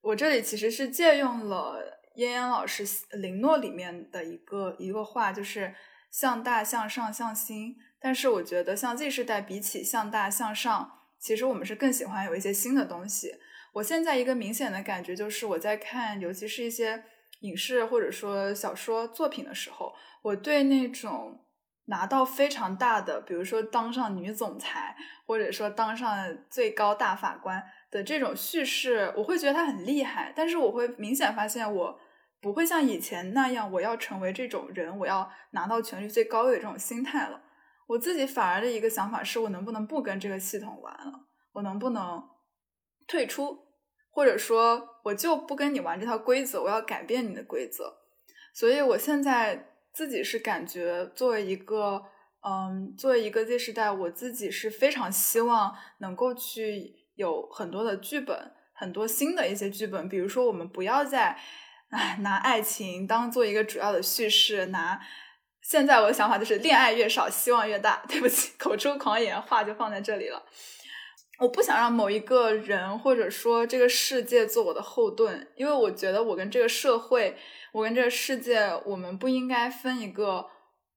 [0.00, 2.86] 我这里其实是借用了燕燕老师
[3.18, 5.74] 《林诺》里面的一个一个话，就是
[6.10, 7.76] 向大、向上、向心。
[8.00, 10.90] 但是我觉得，像 Z 世代比起向大、向上，
[11.20, 13.34] 其实我们是更喜欢有一些新的东西。
[13.74, 17.04] 我现在一个明显的感觉就是，我在看，尤其是一些
[17.40, 19.92] 影视或者说小说作品的时候，
[20.22, 21.44] 我对那种。
[21.88, 24.94] 拿到非常大的，比如说当上女总裁，
[25.26, 30.32] 或者说当上最高大法官的这种叙事，我会觉得他很厉害。
[30.36, 31.98] 但是我会明显发现，我
[32.40, 37.40] 不会像以前那样，我要成为这种人，我要拿到权力最高的这种心态了。
[37.86, 41.26] 我自己反而的一个想法是，我能不能不跟这个系统玩了？
[41.52, 42.22] 我能不能
[43.06, 43.58] 退出，
[44.10, 47.94] 或者说我就不跟你玩这套规则，我要改变你的规则。
[48.52, 52.00] 所以我现在自己是感觉，作为一个
[52.48, 61.36] 嗯，作为一个 Z 时代，我自己是非常希望能够去有很多的剧本，很多新的一些剧本，比如说我们不要再
[61.90, 65.00] 哎拿爱情当做一个主要的叙事，拿。
[65.62, 68.00] 现在我的想法就是，恋爱越少，希望越大。
[68.08, 70.40] 对不起，口出狂言，话就放在这里了。
[71.40, 77.36] 我不想让某一个人或者说这个世界做我的后盾，因为我觉得我跟这个社会，
[77.72, 80.48] 我跟这个世界，我们不应该分一个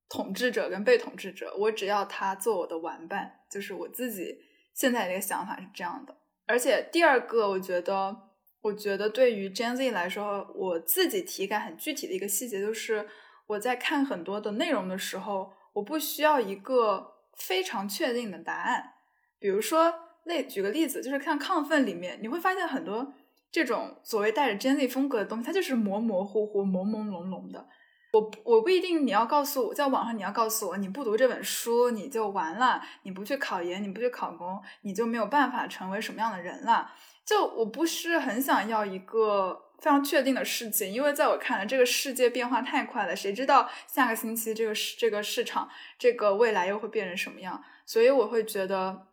[0.10, 1.54] 统治者跟被统治者。
[1.58, 4.38] 我只要他做我的玩伴，就是我自己
[4.74, 6.16] 现在的一个想法是这样的。
[6.48, 8.16] 而且第二个，我觉得，
[8.62, 13.08] 我觉得对于 Gen Z 来说，我自己体感很具体的一个细节就是。
[13.48, 18.94] 我在看很多的内容的时候，我不需要一个非常确定的答案。
[19.40, 19.94] 比如说，
[20.24, 23.14] 类举个例子，就是看《亢奋》里面，你会发现很多
[23.52, 27.68] 这种所谓带着 Gen Z 风格的东西，它就是模模糊糊、朦朦胧胧的。
[28.14, 36.92] 我我不一定你要告诉我，在网上你要告诉我，你不读这本书你就完了，你不去考研，你不去考公，你就没有办法成为什么样的人了。
[37.26, 39.68] 就我不是很想要一个。
[39.82, 47.60] 非常确定的事情，因为在我看来，这个世界变化太快了，谁知道下个星期这个这个市场这个未来又会变成什么样？
[47.84, 49.08] 所以我会觉得，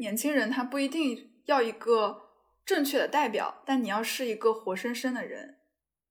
[0.00, 2.29] 年轻人他不一定要一个
[2.70, 5.56] 正确的代表，但你要是一个活生生的人。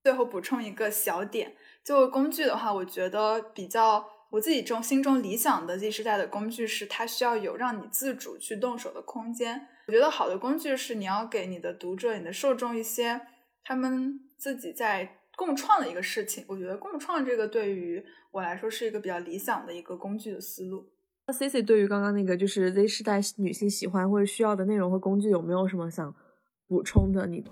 [0.03, 1.55] 最后补充一个小点，
[1.85, 9.69] 就工具的话，我觉得比较我自己中心中理想的 Z 时代的工具是，它需要有让你自主去动手的空间。
[9.87, 13.21] 我觉得好的工具是你要给你的读者、你的受众一些。
[13.63, 20.89] 他们自己在共创的一个事情，我觉得共创这个对于我来说是一个比较理想的一个工具的思路。
[21.25, 26.13] 那 C C 对于刚刚那个就是 Z 世代女性喜欢或者需要的内容和工具，有没有什么想
[26.69, 27.25] 补充的？
[27.25, 27.43] 你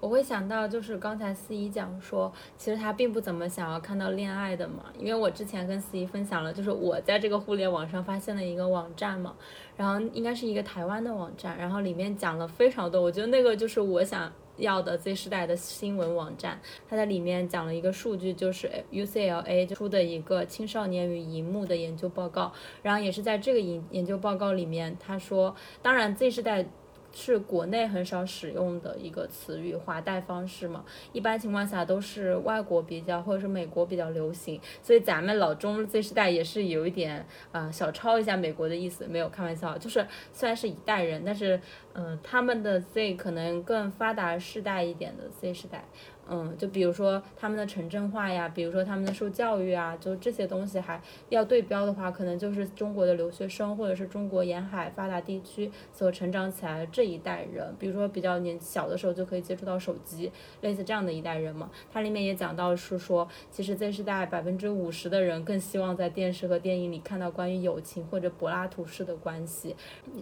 [0.00, 9.36] 我会想到就是刚才司仪讲说，其实他并不怎么想要看到恋爱的嘛，因为我之前跟司仪分享了，就是我在这个互联网上发现了一个网站嘛，
[9.76, 14.32] 然后应该是一个台湾的网站，然后里面讲了非常多，我觉得那个就是我想。
[14.58, 22.52] 要的 Z 时代的新闻网站，它在里面讲了一个数据，就是 UCLA 出的一个青少年与荧幕的研究报告。
[22.82, 26.66] 然后也是在这个研研究报告里面，他说，当然 Z 时代。
[27.12, 41.60] 是国内很少使用的一个词语，华代方式嘛，一般情况下都是外国比较或者是美国比较流行，所以咱们老中 Z 时代也是有一点啊小抄一下美国的意思，没有开玩笑，就是虽然是一代人，但是
[41.94, 45.84] 嗯他们的 Z 可能更发达世代一点的 Z 时代。
[46.30, 61.68] 嗯，就比如说他们的城镇化呀，比如说他们的受教育啊，就这些东西还要对标的话，可能就是中国的留学生或者是中国沿海发达地区所成长起来的这一代人，比如说比较年小的时候就可以接触到手机，类似这样的一代人嘛。
[61.92, 69.74] 它里面也讲到是说，其实 Z 世代百分之五十的人更希望在电视和电影里看到关于友情或者柏拉图式的关系，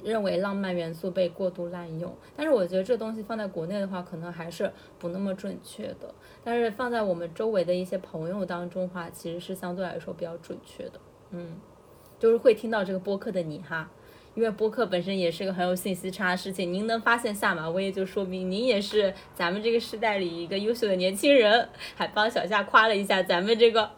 [0.03, 2.13] 认为浪漫元素被过度滥用。
[2.35, 5.91] 但是我觉得这东西放在国内的话，可能还是不那么准确。
[6.43, 10.93] 但是放在我们周围的一些朋友当中话，其实是相对来说比较准确的。
[11.31, 11.57] 嗯，
[12.19, 13.91] 就是会听到这个播客的你哈，
[14.35, 16.73] 因为播客本身也是个很有信息差的事情。
[16.73, 23.91] 您能发现下马威，就说明您也是咱们这个时代里一个优秀的年轻人，还帮小夏夸了一下咱们这个。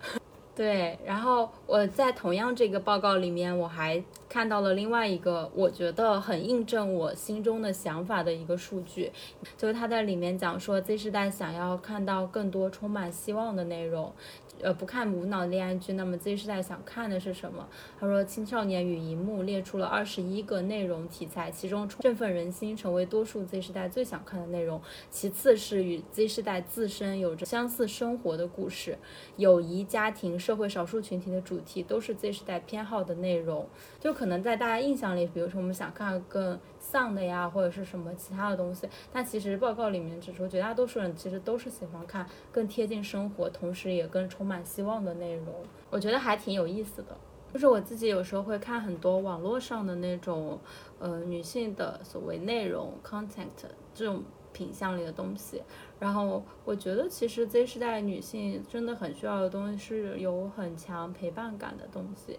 [0.54, 9.10] 对，然后我在同样这个报告里面，我还看到了另外一个我觉得很印证我心中的想法的一个数据，
[9.56, 14.12] 就是他在里面讲说，Z 时代想要看到更多充满希望的内容。
[14.60, 17.68] 呃，不看无脑恋爱剧，那么 Z 世代想看的是什么？
[17.98, 24.80] 他说，青少年与荧幕列出了二十一个内容题材，其中振奋人心，成为多数 Z 世代最想看的内容。
[25.10, 28.98] 其次是与 Z 世代自身有着相似生活的故事，
[29.36, 33.68] 友谊、家庭、社会少数群体的主题都是 Z 世代偏好的内容。
[33.98, 36.60] 就可能在大家印象里，比如说我们想看更。
[36.92, 45.46] 丧的呀，或者是什么其他的东西，但其实报告里面指出，绝大多数人其实都是喜欢看更贴近生活，同时也更充满希望的内容。
[45.88, 47.16] 我觉得还挺有意思的。
[47.50, 50.58] 就是我自己有时候会看很多网络上的那种，
[50.98, 53.48] 呃，女性的所谓内容 content
[53.94, 54.22] 这种
[54.52, 55.62] 品相里的东西，
[55.98, 62.38] 然后我觉得其实 Z 时代女性真的很需要的东西是有很强陪伴感的东西，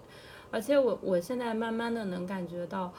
[0.49, 2.93] 而且我我现在慢慢的能感觉到。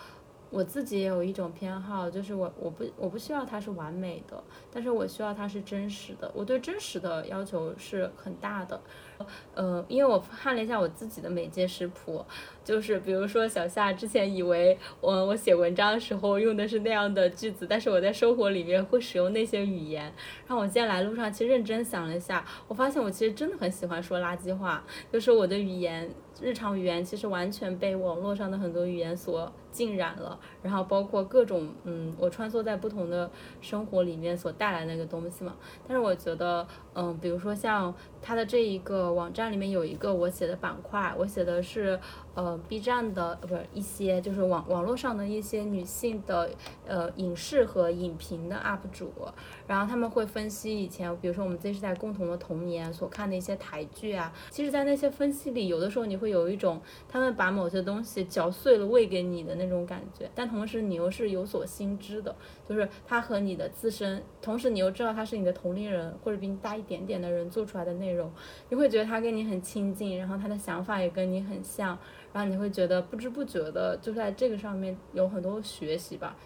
[0.55, 4.41] 我自己也有一种偏好，就是我我不我不需要它是完美的，
[4.73, 6.31] 但是我需要它是真实的。
[6.33, 8.81] 我对真实的要求是很大的。
[9.55, 12.25] 呃，因为我看了一下我自己的媒介食谱，
[12.63, 20.05] 就是比如说小夏之前以为我我写文章的时候用的是那样的句子，但是我在生活里面会使用那些语言。
[20.47, 26.09] 然后我今天来路上其实认真想了一下，我发现我其实真的很喜欢说垃圾话，就是我的语言。
[26.43, 35.55] 日常语言其实完全被网络上的很多语言所浸染了，然后包括各种嗯，我穿梭在不同的生活里面所带来那个东西嘛。
[35.87, 42.01] 但是我觉得，嗯，比如说像它的这一个网站里面有一个我写的板块，我写的是
[42.35, 46.49] 呃 B 站的不是一些就是网网络上的一些女性的
[46.87, 49.13] 呃影视和影评的 UP 主，
[49.67, 56.15] 然后他们会分析以前比如说我们 Z 世代共同的童年所看的一些台剧啊，其实，在那些分析里，有的时候你。
[56.15, 62.35] 会有一种他们把某些东西嚼碎了喂给你的那那种感觉，但同时你又是有所心知的，
[62.69, 68.31] 就是他和你的自身，同时你又知道他是你的同龄人或者比你大一点点的人做出来的内容，
[68.69, 71.99] 你会觉得他跟你很亲近，然后他的想法也跟你很像，
[72.33, 76.37] 然后你会觉得不知不觉的就在这个上面有很多学习吧。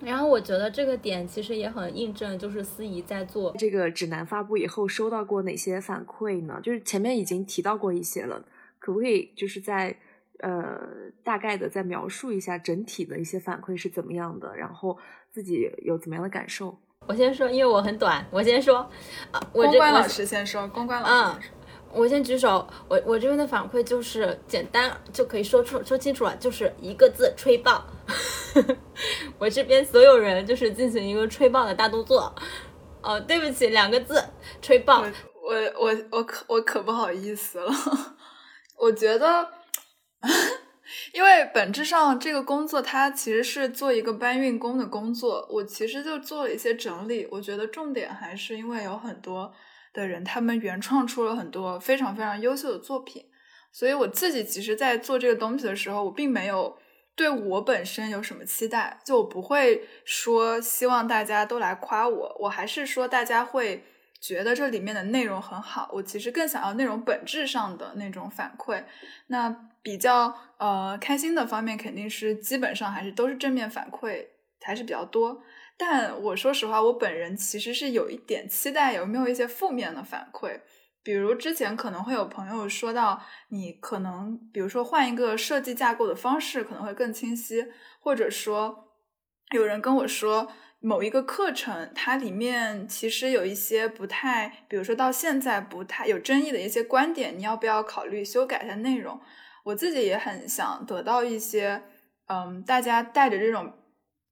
[0.00, 6.58] 然后我觉得这个点其实也很印证，就是司仪在做这个指南发布以后收到过哪些反馈呢？
[6.60, 8.44] 就是前面已经提到过一些了。
[8.80, 9.96] 可不可以就是在
[10.42, 10.78] 呃
[11.24, 14.98] 大概的再描述一下整体的一些反馈是怎么样的，然后
[15.30, 16.78] 自己有怎么样的感受？
[17.06, 18.78] 我先说，因为我很短，我先说。
[19.32, 21.48] 啊，我公关老师先说，公关老师先说。
[21.94, 27.84] 我先举手，我我这边的反馈就是简单就可以说出说清楚了，就是一个字吹爆。
[29.38, 32.34] 我这边所有人就是进行一个吹爆的大动作。
[33.02, 34.24] 哦，对不起，两个字，
[34.62, 35.02] 吹爆。
[35.02, 37.70] 我我我可我可不好意思了。
[38.78, 39.46] 我觉得，
[41.12, 47.26] 因为本质上这个工作它其实是做一个搬运工的工作，我其实就做了一些整理。
[47.30, 49.52] 我觉得重点还是因为有很多
[49.92, 53.24] 的人，他们原创出了很多非常非常优秀的作品，
[53.72, 56.78] 所以我自己其实，在做这个东西的时候，我并没有
[57.14, 63.84] 对我本身有什么期待，就我不会说希望大家都来夸我，我还是说大家会。
[64.22, 68.84] 觉得这里面的内容很好，我其实更想要内容本质上的那种反馈。
[69.26, 69.50] 那
[69.82, 74.24] 比较呃开心的方面，肯定是基本上还是都是正面反馈
[74.60, 75.42] 还是比较多。
[75.76, 80.60] 但我说实话，我本人其实是有一点期待有没有一些负面的反馈，
[81.02, 87.66] 比如之前可能会有朋友说到，你可能比如说换一个设计架构的方式可能会更清晰，
[87.98, 88.92] 或者说
[89.50, 90.52] 有人跟我说。
[90.84, 99.20] 某一个课程，它里面其实有一些不太，比如说到现在不太有争议的一些观点，你要不要考虑修改一下内容？
[99.64, 101.84] 我自己也很想得到一些，
[102.26, 103.72] 嗯，大家带着这种，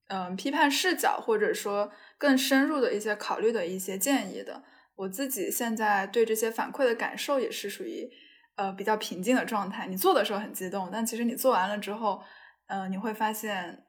[0.09, 4.64] 嗯，批判视角或者说更深入的一些考虑的一些建议的。
[4.96, 8.11] 我自己现在对这些反馈的感受也是属于，
[8.57, 9.86] 呃，比较平静的状态。
[9.86, 12.20] 你做的时候很激动，但其实你做完了之后，
[12.66, 13.84] 嗯，你会发现。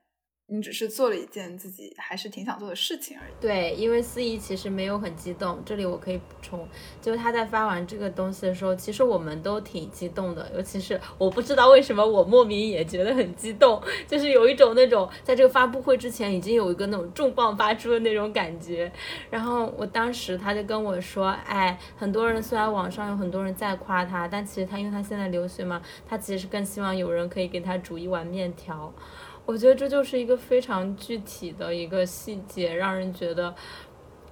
[0.53, 3.31] 你只是做了一件自己还是挺想做的事情而已。
[3.39, 5.57] 对，因为司仪其实没有很激动。
[5.65, 6.67] 这里我可以补充，
[7.01, 10.51] 就是他在发完这个东西的时候，其实我们都挺激动的。
[10.53, 18.91] 尤其是我不知道为什么，我莫名也觉得很激动，就是有一种那种在这个发布会之前已经有一个那种重磅发出的那种感觉。
[19.29, 28.93] 然后我当时他就跟我说：“哎，很多人虽然网上有很多人在夸他，但其实他因为他现在留学嘛，他其实更希望有人可以给他煮一碗面条。”
[29.45, 33.53] 我觉得这就是一个非常具体的一个细节，让人觉得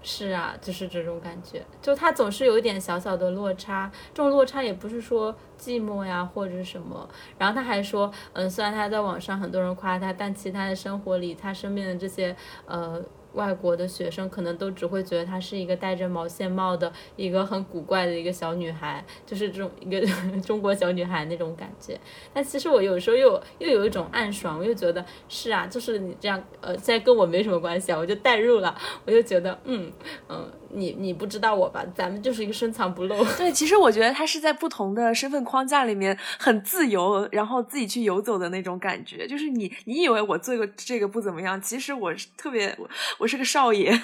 [0.01, 1.65] 是啊，就是这种感觉。
[1.81, 7.07] 就他总是有一点小小的落差，这种落差也不是说寂寞呀或者什么。
[7.37, 12.35] 然后他还说，嗯，虽然他在网上很多人夸他，但其他的生活里，他身边的这些
[12.65, 13.03] 呃。
[13.33, 20.01] 外国的学生可能都只会觉得她是一个戴着毛线帽的一个很古怪的一个小女孩，就是这种一个
[20.41, 21.99] 中国小女孩那种感觉。
[22.33, 28.75] 但其实我有时候又又有一种暗爽，我又觉得是啊，就是你这样，呃，现在跟我没什么关系啊，我就代入了，
[29.05, 29.91] 我就觉得，嗯
[30.27, 30.49] 嗯。
[30.71, 31.83] 你你不知道我吧？
[31.95, 33.23] 咱们就是一个深藏不露。
[33.37, 39.27] 对，其实我觉得他是在不同的身份框架里面很自由，然后自己去游走的那种感觉。
[39.27, 42.89] 就是你你以为我做个这个不怎么样，其实我是特别我
[43.19, 43.99] 我是个少爷，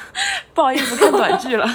[0.54, 1.68] 不好意思看短剧了，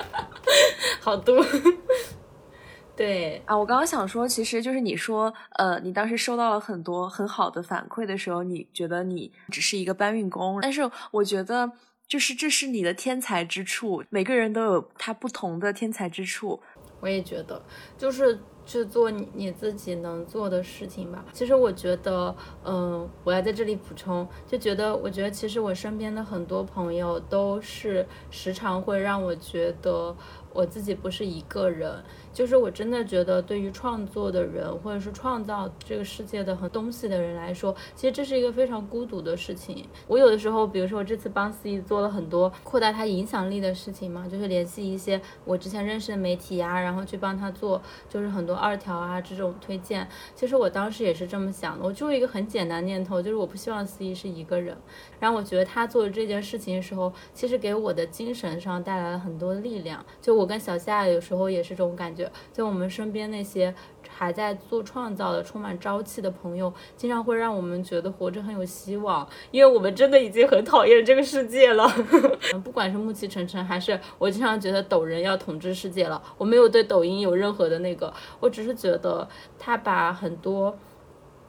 [1.00, 1.44] 好多。
[2.94, 11.72] 对啊，我刚刚想说，其实就是你说，呃，你当时收到了很多很好的反馈的时候，你觉得你只是一个搬运工，但是我觉得。
[12.08, 16.60] 就是这是你的天才之处，每个人都有他不同的天才之处。
[17.00, 17.62] 我也觉得，
[17.98, 21.24] 就是去做你你自己能做的事情吧。
[21.32, 22.34] 其实我觉得，
[22.64, 30.16] 嗯，我要在这里补充，就觉得，我觉得其实我身边的很多朋友都是时常会让我觉得
[30.56, 32.02] 我自己不是一个人。
[32.32, 39.86] 就是我真的觉得，对于创作的人，或者是创造这个世界的很东西的人来说，其实这是一个非常孤独的事情。
[40.06, 50.06] 我有的时候，比如说我这次帮司仪做了很多扩大他影响力的事情嘛，就是联系一些我之前认识的媒体啊，然后去帮他做，就是很多二条啊这种推荐。
[50.34, 54.76] 其实我当时也是这么想的，我就一个很简单念头，就是我不希望司仪是一个人。
[55.18, 60.04] 然后我觉得他做这件事情的时候，其实给我的精神上带来了很多力量。
[60.20, 62.30] 就我我跟小夏有时候也是这种感觉。
[62.52, 63.74] 就我们身边那些
[64.08, 71.84] 还在做创造的、充满朝气的朋友，经常会让我们觉得活着很有希望，因为我们真的已经很讨厌这个世界了。
[72.62, 79.28] 不管是暮气沉沉，还是我经常觉得抖人要统治世界了，我没有对抖音有任何的那个，我只是觉得
[79.58, 80.78] 他把很多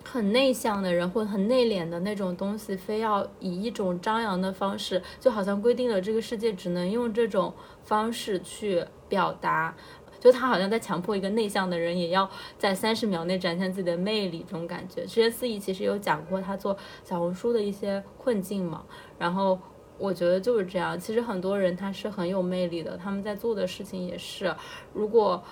[0.10, 7.54] 很内向的人或者很内敛的那种东西，非要以一种张扬的方式，就好像规定了这个世界只能用这种
[7.84, 9.76] 方式去表达。
[10.20, 15.02] 就他好像在强迫一个内向的人，也要在三十秒内展现自己的魅力，这种感觉。
[15.02, 18.84] 之前司仪其实有讲过他做小红书的一些困境嘛，
[19.20, 19.60] 然后
[19.98, 21.00] 我觉得就是这样。
[21.00, 24.56] 其实很多人他是很有魅力的，他们在做的事情也是，
[24.94, 25.44] 如果。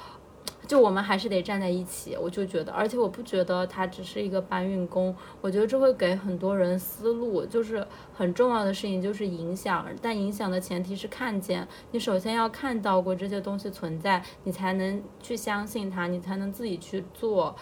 [0.68, 17.56] 就我们还是得站在一起，我就觉得，而且我不觉得他只是一个搬运工，我觉得这会给很多人思路，就是很重要的事情就是影响，但影响的前提是看见，你首先要看到过这些东西存在，你才能去相信它，你才能自己去做，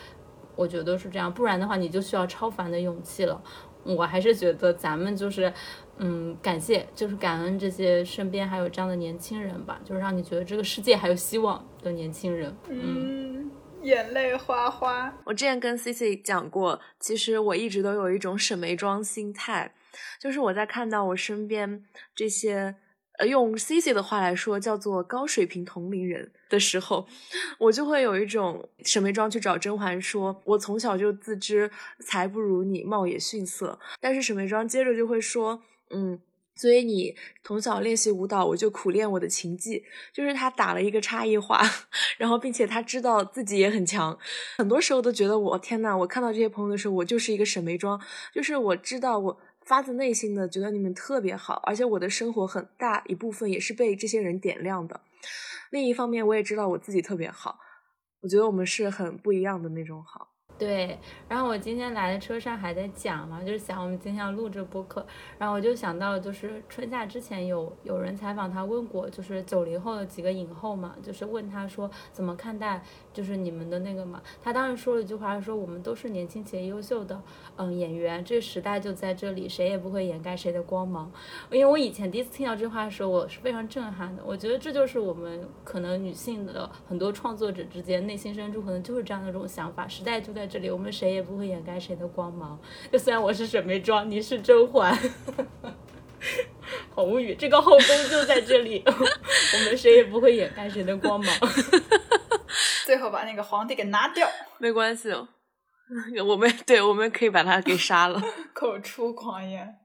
[0.55, 3.41] 我觉得是这样，不然的话你就需要超凡的勇气了。
[3.83, 5.51] 我还是觉得咱们就是，
[5.97, 12.55] 嗯，感谢，就是感恩这些身边还有这样的年轻人吧，就是让你觉得这个世界还有希望的年轻人。
[12.69, 13.51] 嗯，
[13.81, 15.13] 眼泪哗哗。
[15.25, 19.75] 我之前跟 C C 讲过，其实我一直都有一种沈眉庄心态，
[20.19, 21.83] 就是我在看到我身边
[22.15, 22.75] 这些。
[23.19, 27.07] 呃，用 C C 的话来说，叫做高水平同龄人的时候，
[27.59, 31.69] 我就会有一种沈眉庄去找甄嬛说：“我从小就自知
[31.99, 35.61] 才不如你，貌也逊色。”但是沈眉庄接着就会说
[35.93, 36.19] ：“嗯，
[36.55, 41.61] 所以你从小练习舞蹈，我就苦练我的琴技。”就是他打了一个差异化，
[42.17, 44.17] 然后并且他知道自己也很强。
[44.57, 47.99] 很多时候都觉得我天呐，我看到这些朋友的时候，我就是一个沈眉庄，
[48.33, 49.39] 就是我知道我。
[49.65, 54.99] 发自内心的觉得你们特别好，而且我的生活很大一部分也是被这些人点亮的。
[55.69, 57.57] 另一方面，我也知道我自己特别好，
[58.19, 60.32] 我觉得我们是很不一样的那种好。
[60.57, 60.97] 对，
[61.27, 65.05] 然后我今天来的车上还在讲嘛，就是想我们今天要录这播客，
[65.37, 72.81] 然后我就想到，就是春夏之前有有人采访他问过，就是九零后的几个影后嘛，就是问他说怎么看待
[73.13, 77.21] 就是你们的那个嘛，他当时说了一句话，说我们都是年轻且优秀的
[77.55, 81.11] 嗯演员，这个时代就在这里，谁也不会掩盖谁的光芒。
[81.51, 90.43] 因为我以前第一次听到这话的时候，我是非常震撼的，我觉得这就是我们可能女性的很多创作者之间内心深处可能就是这样的这种想法，时代就在。
[90.43, 92.59] 在这里，我们谁也不会掩盖谁的光芒。
[92.91, 94.93] 就虽然我是沈眉庄，你是甄嬛，
[96.93, 97.33] 好无语。
[97.33, 101.33] 这个后宫就在这里， 我们谁也不会掩盖谁的光芒。
[102.85, 104.27] 最后把那个皇帝给拿掉，
[104.57, 105.11] 没关系，
[106.25, 108.21] 我们对，我们可以把他给杀了。
[108.53, 109.79] 口出狂言。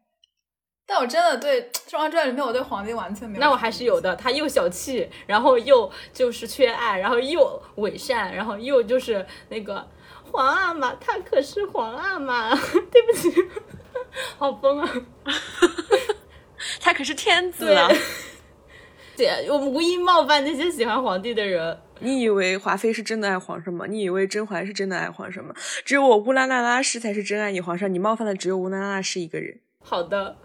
[0.87, 3.41] 但我真的对《甄嬛传》里面，我对皇帝完全没有。
[3.41, 9.87] 那我还是有的，他又小气，然后又就是缺爱，然后又伪善，然后又就是那个。
[10.31, 12.55] 皇阿玛，他可是皇阿玛，
[12.91, 13.33] 对不起，
[14.37, 14.91] 好疯啊！
[16.81, 17.89] 他可是天子啊！
[19.17, 21.81] 姐，我们无意冒犯那些喜欢皇帝的人。
[22.01, 23.87] 你以为华妃是真的爱皇上吗？
[23.89, 25.55] 你以为甄嬛是真的爱皇上吗？
[25.85, 29.59] 只有我乌拉那拉氏才是真爱你皇上，你冒犯的只有乌拉那拉氏一个人。
[29.81, 30.37] 好的，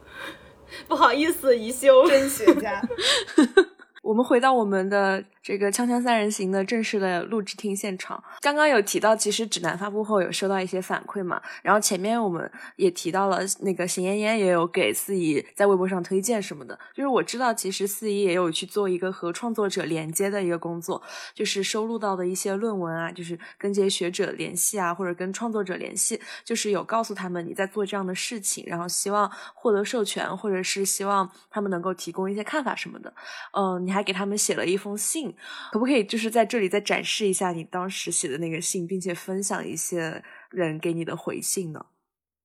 [0.87, 2.81] 不好意思，宜修，真学家。
[4.03, 5.23] 我们回到我们的。
[5.43, 11.41] 这个《锵锵三人行》的正式的录制厅现场，刚刚有提到，其实指南发布后有收到一些反馈嘛。
[11.61, 16.79] 然后前面我们也提到了，那个邢嫣嫣也有给司仪在微博上推荐什么的。
[16.93, 21.03] 就是我知道，其实司仪也有去做一个和创作者连接的一个工作，
[21.33, 33.13] 就是收录到的一些论文啊，就是跟这些学者联系啊，或者跟创作者联系，就是有告诉他们你在做这样的事情，然后希望获得授权，或者是希望他们能够提供一些看法什么的。
[33.51, 35.33] 嗯，你还给他们写了一封信。
[35.71, 41.85] 可不可以就是在这里再展示一下你当时写的那个信，并且分享一些人给你的回信呢？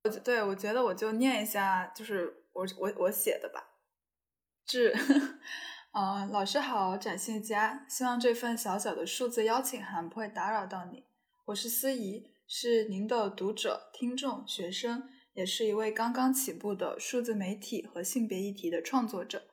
[0.05, 3.65] 我对我觉得我就念一下，就是我我我写的吧。
[4.65, 4.93] 致，
[5.91, 11.03] 呃，老师好，展信佳，希望这份小小的数字邀请函不会打扰到你。
[11.45, 19.48] 我是思怡，是您的读者、听众、学生，也是一位刚刚起步的数字媒体和性别议题的创作者。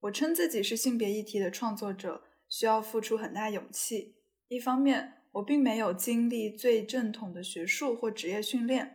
[0.00, 4.16] 我称自己是性别议题的创作者，需要付出很大勇气。
[4.48, 8.86] 一方面，我并没有经历最正统的学术或职业训练；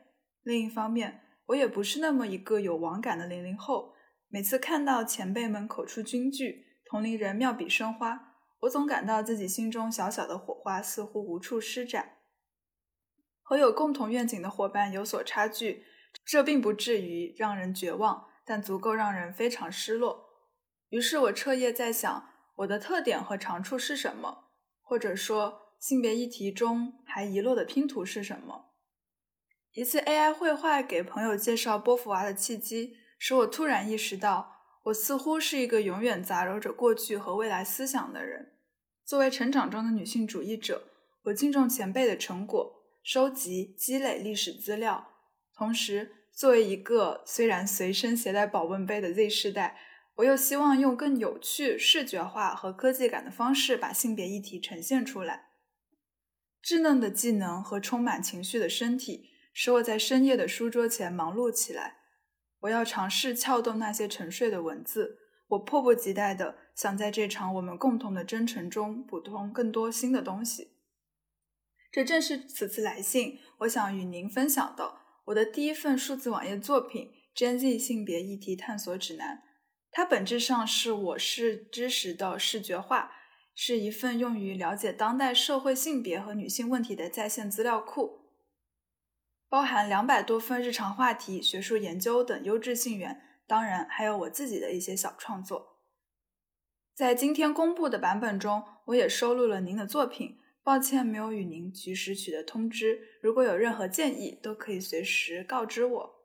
[0.43, 3.93] 另一方面，我也不是那么一个有网感的零零后。
[4.29, 12.13] 每次看到前辈们口出金句，同龄人妙笔生花，我总感到自己心中小小的火花似乎无处施展。
[13.41, 15.83] 和有共同愿景的伙伴有所差距，
[16.23, 20.30] 这并不至于让人绝望，但足够让人非常失落。
[20.91, 24.45] 于是我彻夜在想，我的特点和长处是什么，
[24.81, 28.71] 或者说，性别议题中还遗落的拼图是什么？
[29.73, 32.97] 一次 AI 绘画给朋友介绍波伏娃的契机。
[33.23, 34.55] 使我突然意识到，
[34.85, 38.53] 我似乎是一个永远杂糅着过去和未来思想的人。
[39.05, 40.87] 作为成长中的女性主义者，
[41.25, 45.13] 我敬重前辈的成果，收集积累历史资料。
[45.55, 49.77] 同时，作为一个虽然随身携带保温杯的 Z 世代，
[50.15, 55.51] 我又希望用更有趣、视觉化和科技感的方式把性别议题呈现出来。
[56.63, 61.97] 稚嫩的技能和充满情绪的身体，使我在深夜的书桌前忙碌起来。
[62.59, 65.17] 我要尝试撬动那些沉睡的文字，
[65.47, 70.73] 我迫不及待地想在这场我们共同的征程中补充更多新的东西。
[71.91, 79.37] 这正是此次来信我想与您分享的我的第一份数字网页作品《Gen Z 性别议题探索指南》。
[79.91, 83.11] 它本质上是我是知识的视觉化，
[83.53, 88.21] 是一份用于了解当代社会性别和女性问题的在线资料库。
[89.49, 95.81] 包含两百多份日常话题、学术研究等优质信源，当然还有我自己的一些小创作。
[96.95, 100.37] 在今天公布的版本中，我也收录了您的作品。
[100.63, 106.15] 抱歉没有与您及时取得通知，如果有任何建议，都可以随时告知我。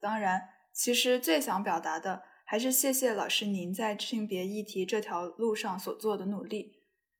[0.00, 6.76] 当然，其实最想表达的还是谢谢老师您在性别议题这条路上所做的努力。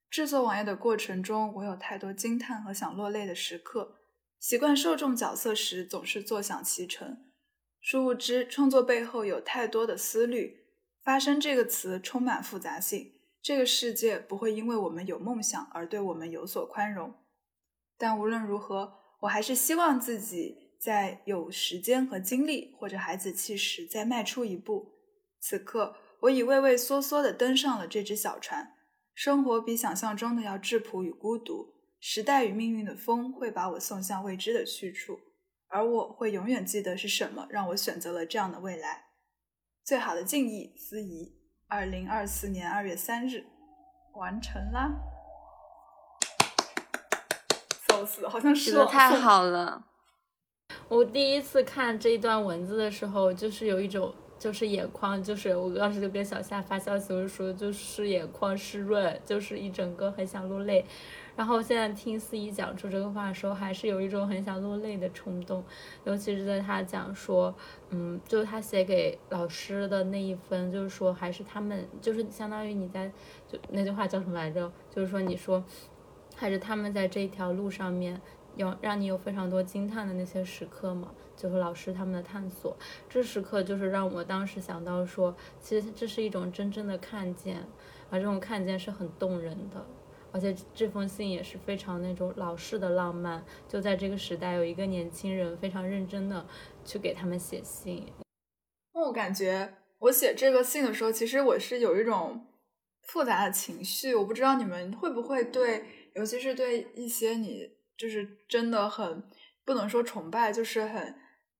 [0.09, 3.97] 制作网页的过程中，我有太多惊叹和想落泪的时刻。
[4.39, 7.25] 习惯受众角色时，总是坐享其成，
[7.81, 10.65] 殊不知创作背后有太多的思虑。
[11.03, 17.13] 发生这个词充满复杂性，这个世界不会因为我们有梦想而对我们有所宽容。
[17.97, 24.93] 但无论如何，我还是希望自己在有时间和精力或者孩子气时再迈出一步。
[25.39, 28.73] 此刻，我已畏畏缩缩地登上了这只小船。
[29.13, 31.73] 生活比想象中的要质朴与孤独。
[31.99, 35.19] 时代与命运的风会把我送向未知的去处，
[35.67, 39.05] 而我会永远记得是什么让我选择了这样的未来。
[39.83, 41.35] 最好的敬意，司仪。
[41.67, 43.45] 二零二四年二月三日，
[44.13, 44.89] 完成啦！
[47.89, 49.87] 笑死，好像是太好了。
[50.87, 60.85] 我第一次看这一段文字的时候，就是有一种，就是眼眶，就是我当时就跟小夏发消息，我就说，就是眼眶湿润，就是一整个很想落泪。
[61.35, 65.63] 然后现在听司仪讲出这个话的时候，还是有一种很想落泪的冲动，
[66.03, 67.53] 尤其是在他讲说，
[67.89, 73.11] 嗯，就是他写给老师的那一封，就是说还是他们，就是相当于你在，
[73.47, 74.71] 就那句话叫什么来着？
[74.89, 75.63] 就是说你说，
[76.35, 78.19] 还是他们在这一条路上面
[78.55, 81.11] 有让你有非常多惊叹的那些时刻嘛？
[81.37, 82.75] 就是老师他们的探索，
[83.07, 87.65] 这时刻就是让我当时想到说，其实这是一种真正的看见，
[88.09, 89.87] 而这种看见是很动人的。
[90.33, 96.45] 而且这封信也是非常那种老式的浪漫，就在这个时代，有一个年轻人非常认真的
[96.83, 98.05] 去给他们写信。
[98.91, 102.45] 我感觉我写这个信的时候，其实我是有一种
[103.03, 104.13] 复杂的情绪。
[104.13, 109.23] 我不知道你们会不会对，尤其是对一些你就是真的很
[109.65, 111.15] 不能说崇拜，就是很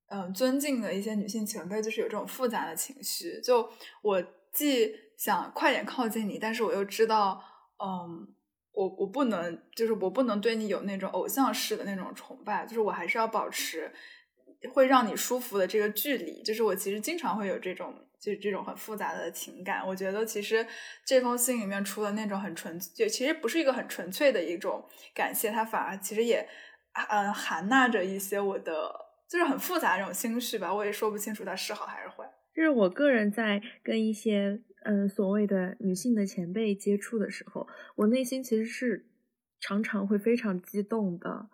[0.10, 3.40] 嗯尊敬的一些女性前辈，就是有这种复杂的情绪。
[3.42, 3.70] 就
[4.02, 7.44] 我既想快点靠近你，但是我又知道，
[7.84, 8.34] 嗯。
[8.78, 13.92] 我我不能，就是我不能对你有那种偶像式的那种崇拜，就是我还是要保持
[14.72, 16.44] 会让你舒服的这个距离。
[16.44, 19.84] 就是我其实经常会有这种，就这种很复杂的情感。
[19.88, 20.64] 我觉得其实
[21.04, 26.48] 这封信里面除了那种很纯，就其实不是一个很纯粹的一种感谢，它反而其实也
[27.10, 28.94] 嗯含纳着一些我的，
[29.30, 30.74] 就是很复杂这种心绪吧。
[30.74, 32.26] 我也说不清楚它是好还是坏。
[32.56, 34.62] 就是我个人在跟一些。
[34.84, 39.06] 嗯，所谓的女性的前辈接触的时候，我内心其实是
[39.60, 41.50] 常常会非常激动的，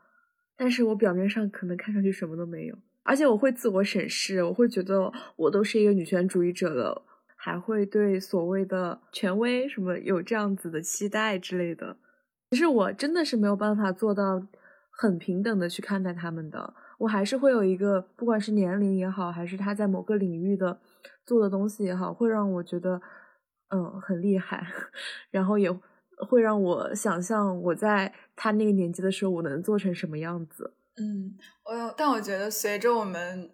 [0.55, 7.03] 但是我表面上可能看上去什么都没有，而且我会自我审视，我会觉得我都是一个女权主义者了，
[7.35, 11.97] 还会对所谓的权威什么有这样子的期待之类的。
[12.51, 14.45] 其实我真的是没有办法做到，
[14.91, 16.75] 很平等的去看待他们的。
[16.99, 20.79] 我还是会有一个，不管是年龄也好，还是他在某个领域的
[21.25, 23.01] 做的东西也好，会让我觉得，
[23.69, 24.65] 嗯，很厉害，
[25.31, 25.71] 然后也
[26.29, 30.73] 会让我想象我在他那个年纪的时候，我能做成什么样子。
[30.97, 33.49] 嗯，我但我觉得随着我们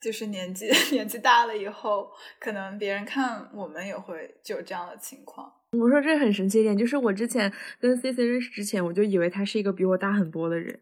[0.00, 2.10] 就是年纪 年纪大了以后，
[2.40, 5.52] 可能别人看我们也会就有这样的情况。
[5.78, 10.78] 我说这很神奇一点，就是我之前跟 C C 认识之前，我就以为他是一个比我大很多的人，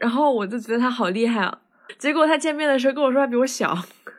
[0.00, 1.60] 然后我就觉得他好厉害啊。
[1.98, 3.76] 结果他见面的时候跟我说他比我小，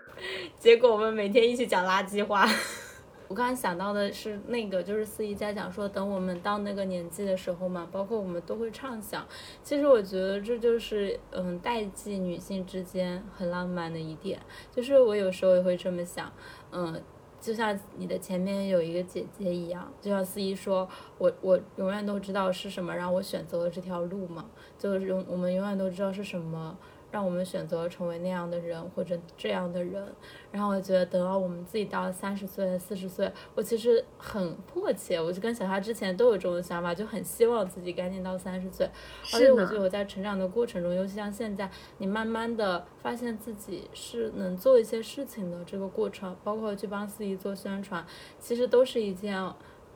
[0.59, 2.47] 结果我们每天一起讲垃圾话。
[3.27, 9.25] 我刚才想到的是那个，就是司仪在讲说，等我们到那个年纪的时候嘛，包括我们都会畅想。
[9.63, 14.37] 其实我觉得这就是嗯，代际女性之间很浪漫的一点，
[14.75, 16.31] 就是我有时候也会这么想，
[16.71, 17.01] 嗯。
[17.41, 20.87] 就像你的前面有一个姐姐一样，就像司仪说，
[21.17, 24.45] 我我永远都知道是什么让我选择了这条路嘛，
[24.77, 26.77] 就是永我们永远都知道是什么。
[27.11, 30.03] 让我们选择成为那样的人或者这样的人，
[30.49, 38.89] 然后我觉得等到我们自己到了三十岁、四十岁，我其实很迫切，我就跟小夏之前都有这种想法，就很希望自己赶紧到三十岁。
[39.33, 48.05] 而且我觉得我在成长的过程中，尤其像现在，你慢慢的发现自己是能做一些事情的这个过程，包括去帮司仪做宣传，
[48.39, 49.37] 其实都是一件，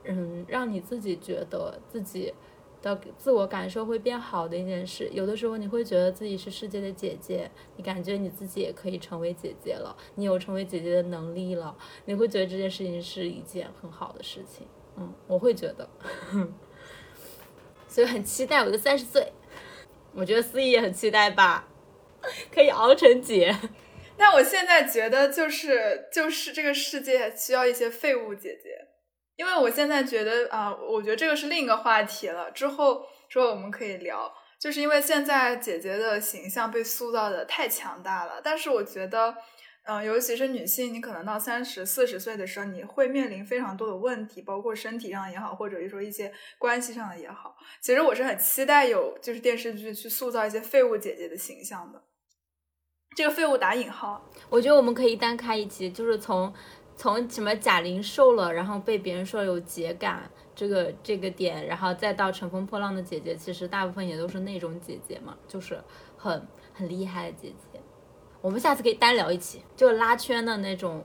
[0.04, 2.34] 嗯，让你自己觉得自己。
[2.94, 14.66] 的自我感受会变好的一件事，有的时候你会觉得自己是世界的姐姐，你感觉你自己也可以成为姐姐了，你有成为姐姐的能力了，你会觉得这件事情是一件很好的事情。
[14.96, 15.88] 嗯，我会觉得，
[17.88, 19.32] 所以很期待我的三十岁。
[20.14, 21.68] 我觉得思怡也很期待吧，
[22.50, 23.54] 可以熬成姐。
[24.16, 28.85] 但我现在觉得，就是就是这个世界需要一些废物姐姐。
[29.36, 32.50] 因为我现在觉得啊，我觉得这个是另一个话题了。
[32.52, 38.40] 之后说我们可以聊，就是因为现在姐姐的形象被塑造的太强大了。
[38.42, 39.36] 但是我觉得，
[39.84, 47.54] 嗯，尤其是女性，你可能到三十四十岁的时候，你会面临非常多的问题，包括身体上也好，或者说一些关系上的也好。
[47.82, 52.02] 其实我是很期待有就是电视剧去塑造一些废物姐姐的形象的。
[53.14, 56.54] 这个废物打引号，我觉得我们可以单开一集，就是从。
[56.96, 65.78] 从什么贾玲瘦了，然后被别人说有节感这个这个点，然后再到乘风破浪的姐姐，其实大部分也都是那种姐姐嘛，就是
[66.16, 67.80] 很很厉害的姐姐。
[68.40, 71.04] 我们下次可以单聊一期，就拉圈的那种。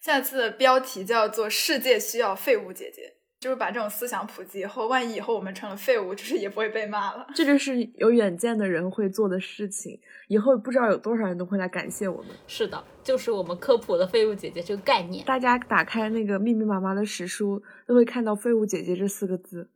[0.00, 3.14] 下次的标题叫做“世界需要废物姐姐”。
[3.38, 7.26] 就是把这种思想普及以后，万一以后我们成了废物，就是也不会被骂了。
[7.34, 10.00] 这就是有远见的人会做的事情。
[10.28, 12.30] 以后不知道有多少人都会来感谢我们。
[12.46, 15.24] 是的，就是我们科普的废物姐姐这个概念。
[15.24, 19.70] 大家打开那个密密麻麻的史书，都会看到“废物姐姐”这四个字。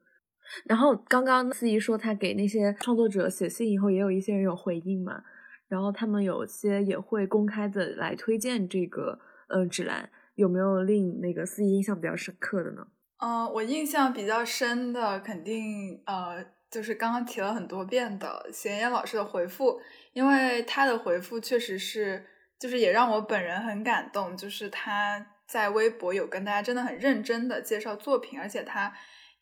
[0.64, 5.22] 然后刚刚司仪说他给那些创作者写信以后，也有一些人有回应嘛。
[5.68, 10.10] 然后他们有些也会公开的来推荐这个呃指南。
[10.34, 12.86] 有没有令那个司仪印象比较深刻的呢？
[13.18, 19.78] 嗯，我印象比较深的，肯定呃，就是刚刚提了很多遍的贤言老师的回复，
[20.14, 22.24] 因为他的回复确实是，
[22.60, 28.92] 就是也让我本人很感动，就是他在微博有跟大家真的很认真的介绍作品，而且他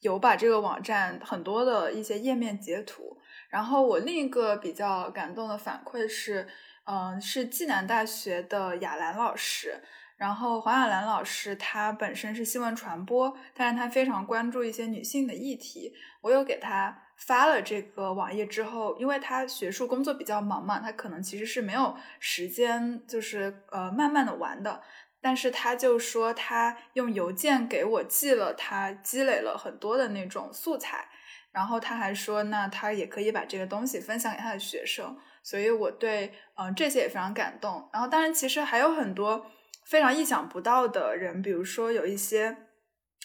[0.01, 3.19] 有把这个网站很多的一些页面截图。
[3.51, 6.47] 然后我另一个比较感动的反馈是，
[6.85, 9.82] 嗯，是暨南大学的雅兰老师。
[10.16, 15.93] 然后黄雅兰老师她本身是新闻传播，但是她非常关注一些女性的议题。
[16.20, 24.81] 我有给她发了这个网页之后，因为他学术工作比较忙嘛，他可能其实是没有时间，就是呃慢慢的玩的。
[25.20, 31.09] 但是他就说他用邮件给我寄了，他积累了很多的那种素材。
[31.51, 35.19] 然后他还说，那他也可以把这个东西分享给他的学生。
[35.43, 37.89] 所以我对嗯这些也非常感动。
[37.93, 39.47] 然后当然其实还有很多。
[39.89, 42.55] 非常意想不到的人，比如说有一些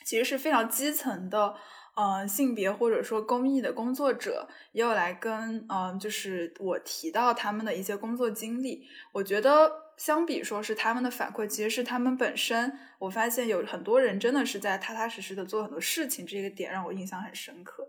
[0.05, 1.57] 其实是非常基层的，
[1.95, 8.87] 呃，性别或者说公益的工作者，也有来跟，嗯，就是我提到他们的一些工作经历。
[9.11, 12.79] 我觉得相比说是他们的反馈，其实是他们本身。
[12.97, 17.87] 我发现有很多人真的是在踏踏实实的做很多事情，这个点让我印象很深刻。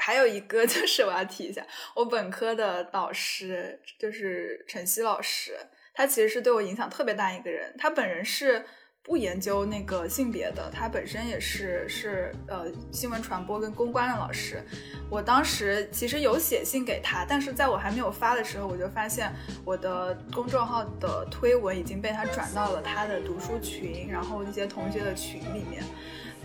[0.00, 5.54] 还有一个 就是我要提一下，我本科的导师就是陈曦老师。
[5.92, 7.74] 他其实是对我影响特别大一个人。
[7.76, 8.64] 他本人是
[9.08, 14.62] 不研究那个性别的，他本身也是是呃新闻传播跟公关的老师。
[15.08, 25.82] 我当时其实有写信给他，但是在我还没有发的时候，我就发现我的公众号的推文已经被他转到了他的读书群，然后一些同学的群里面。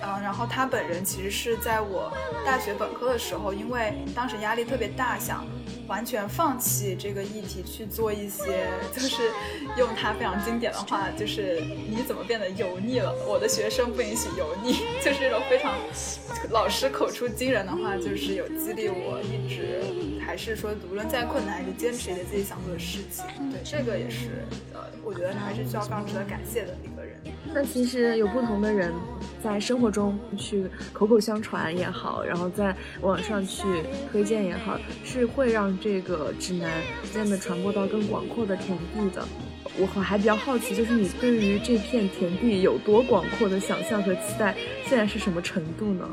[0.02, 2.12] 嗯，然后他本人其实是在我
[2.46, 5.46] 大学本科的时候，因为当时压力特别大，想
[5.88, 9.32] 完全放弃这个议题去做一些，就是
[9.78, 13.14] 用他非常经典的话，就是你怎么变得油腻了？
[13.26, 15.74] 我的学生不允许油腻， 就是这种非常
[16.50, 19.82] 老师口出惊人的话，就是有激励我一直
[20.26, 23.24] 还是说无论再困难，还是坚持一些自己想做的事情。
[23.52, 26.93] 对，这个也是呃，我觉得还是需要非常值得感谢的一。
[27.54, 28.92] 那其实有不同的人
[29.44, 33.64] 在生活中去口口相传也好，然后在网上去
[34.12, 36.70] 推荐也好，是会让这个指南
[37.04, 39.24] 逐渐的传播到更广阔的田地的。
[39.78, 44.56] 我还比较好奇，就是你对于这片田地有多广阔的想象和期待，
[44.86, 46.08] 现在是什么程度呢？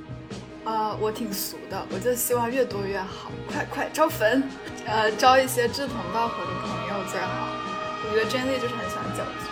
[0.64, 4.42] 呃，我挺俗的，我就希望越多越好，快快招粉，
[4.86, 7.48] 呃，招一些志同道合的朋友最好。
[8.02, 9.49] 我觉得 Jenny 就是很喜欢交际。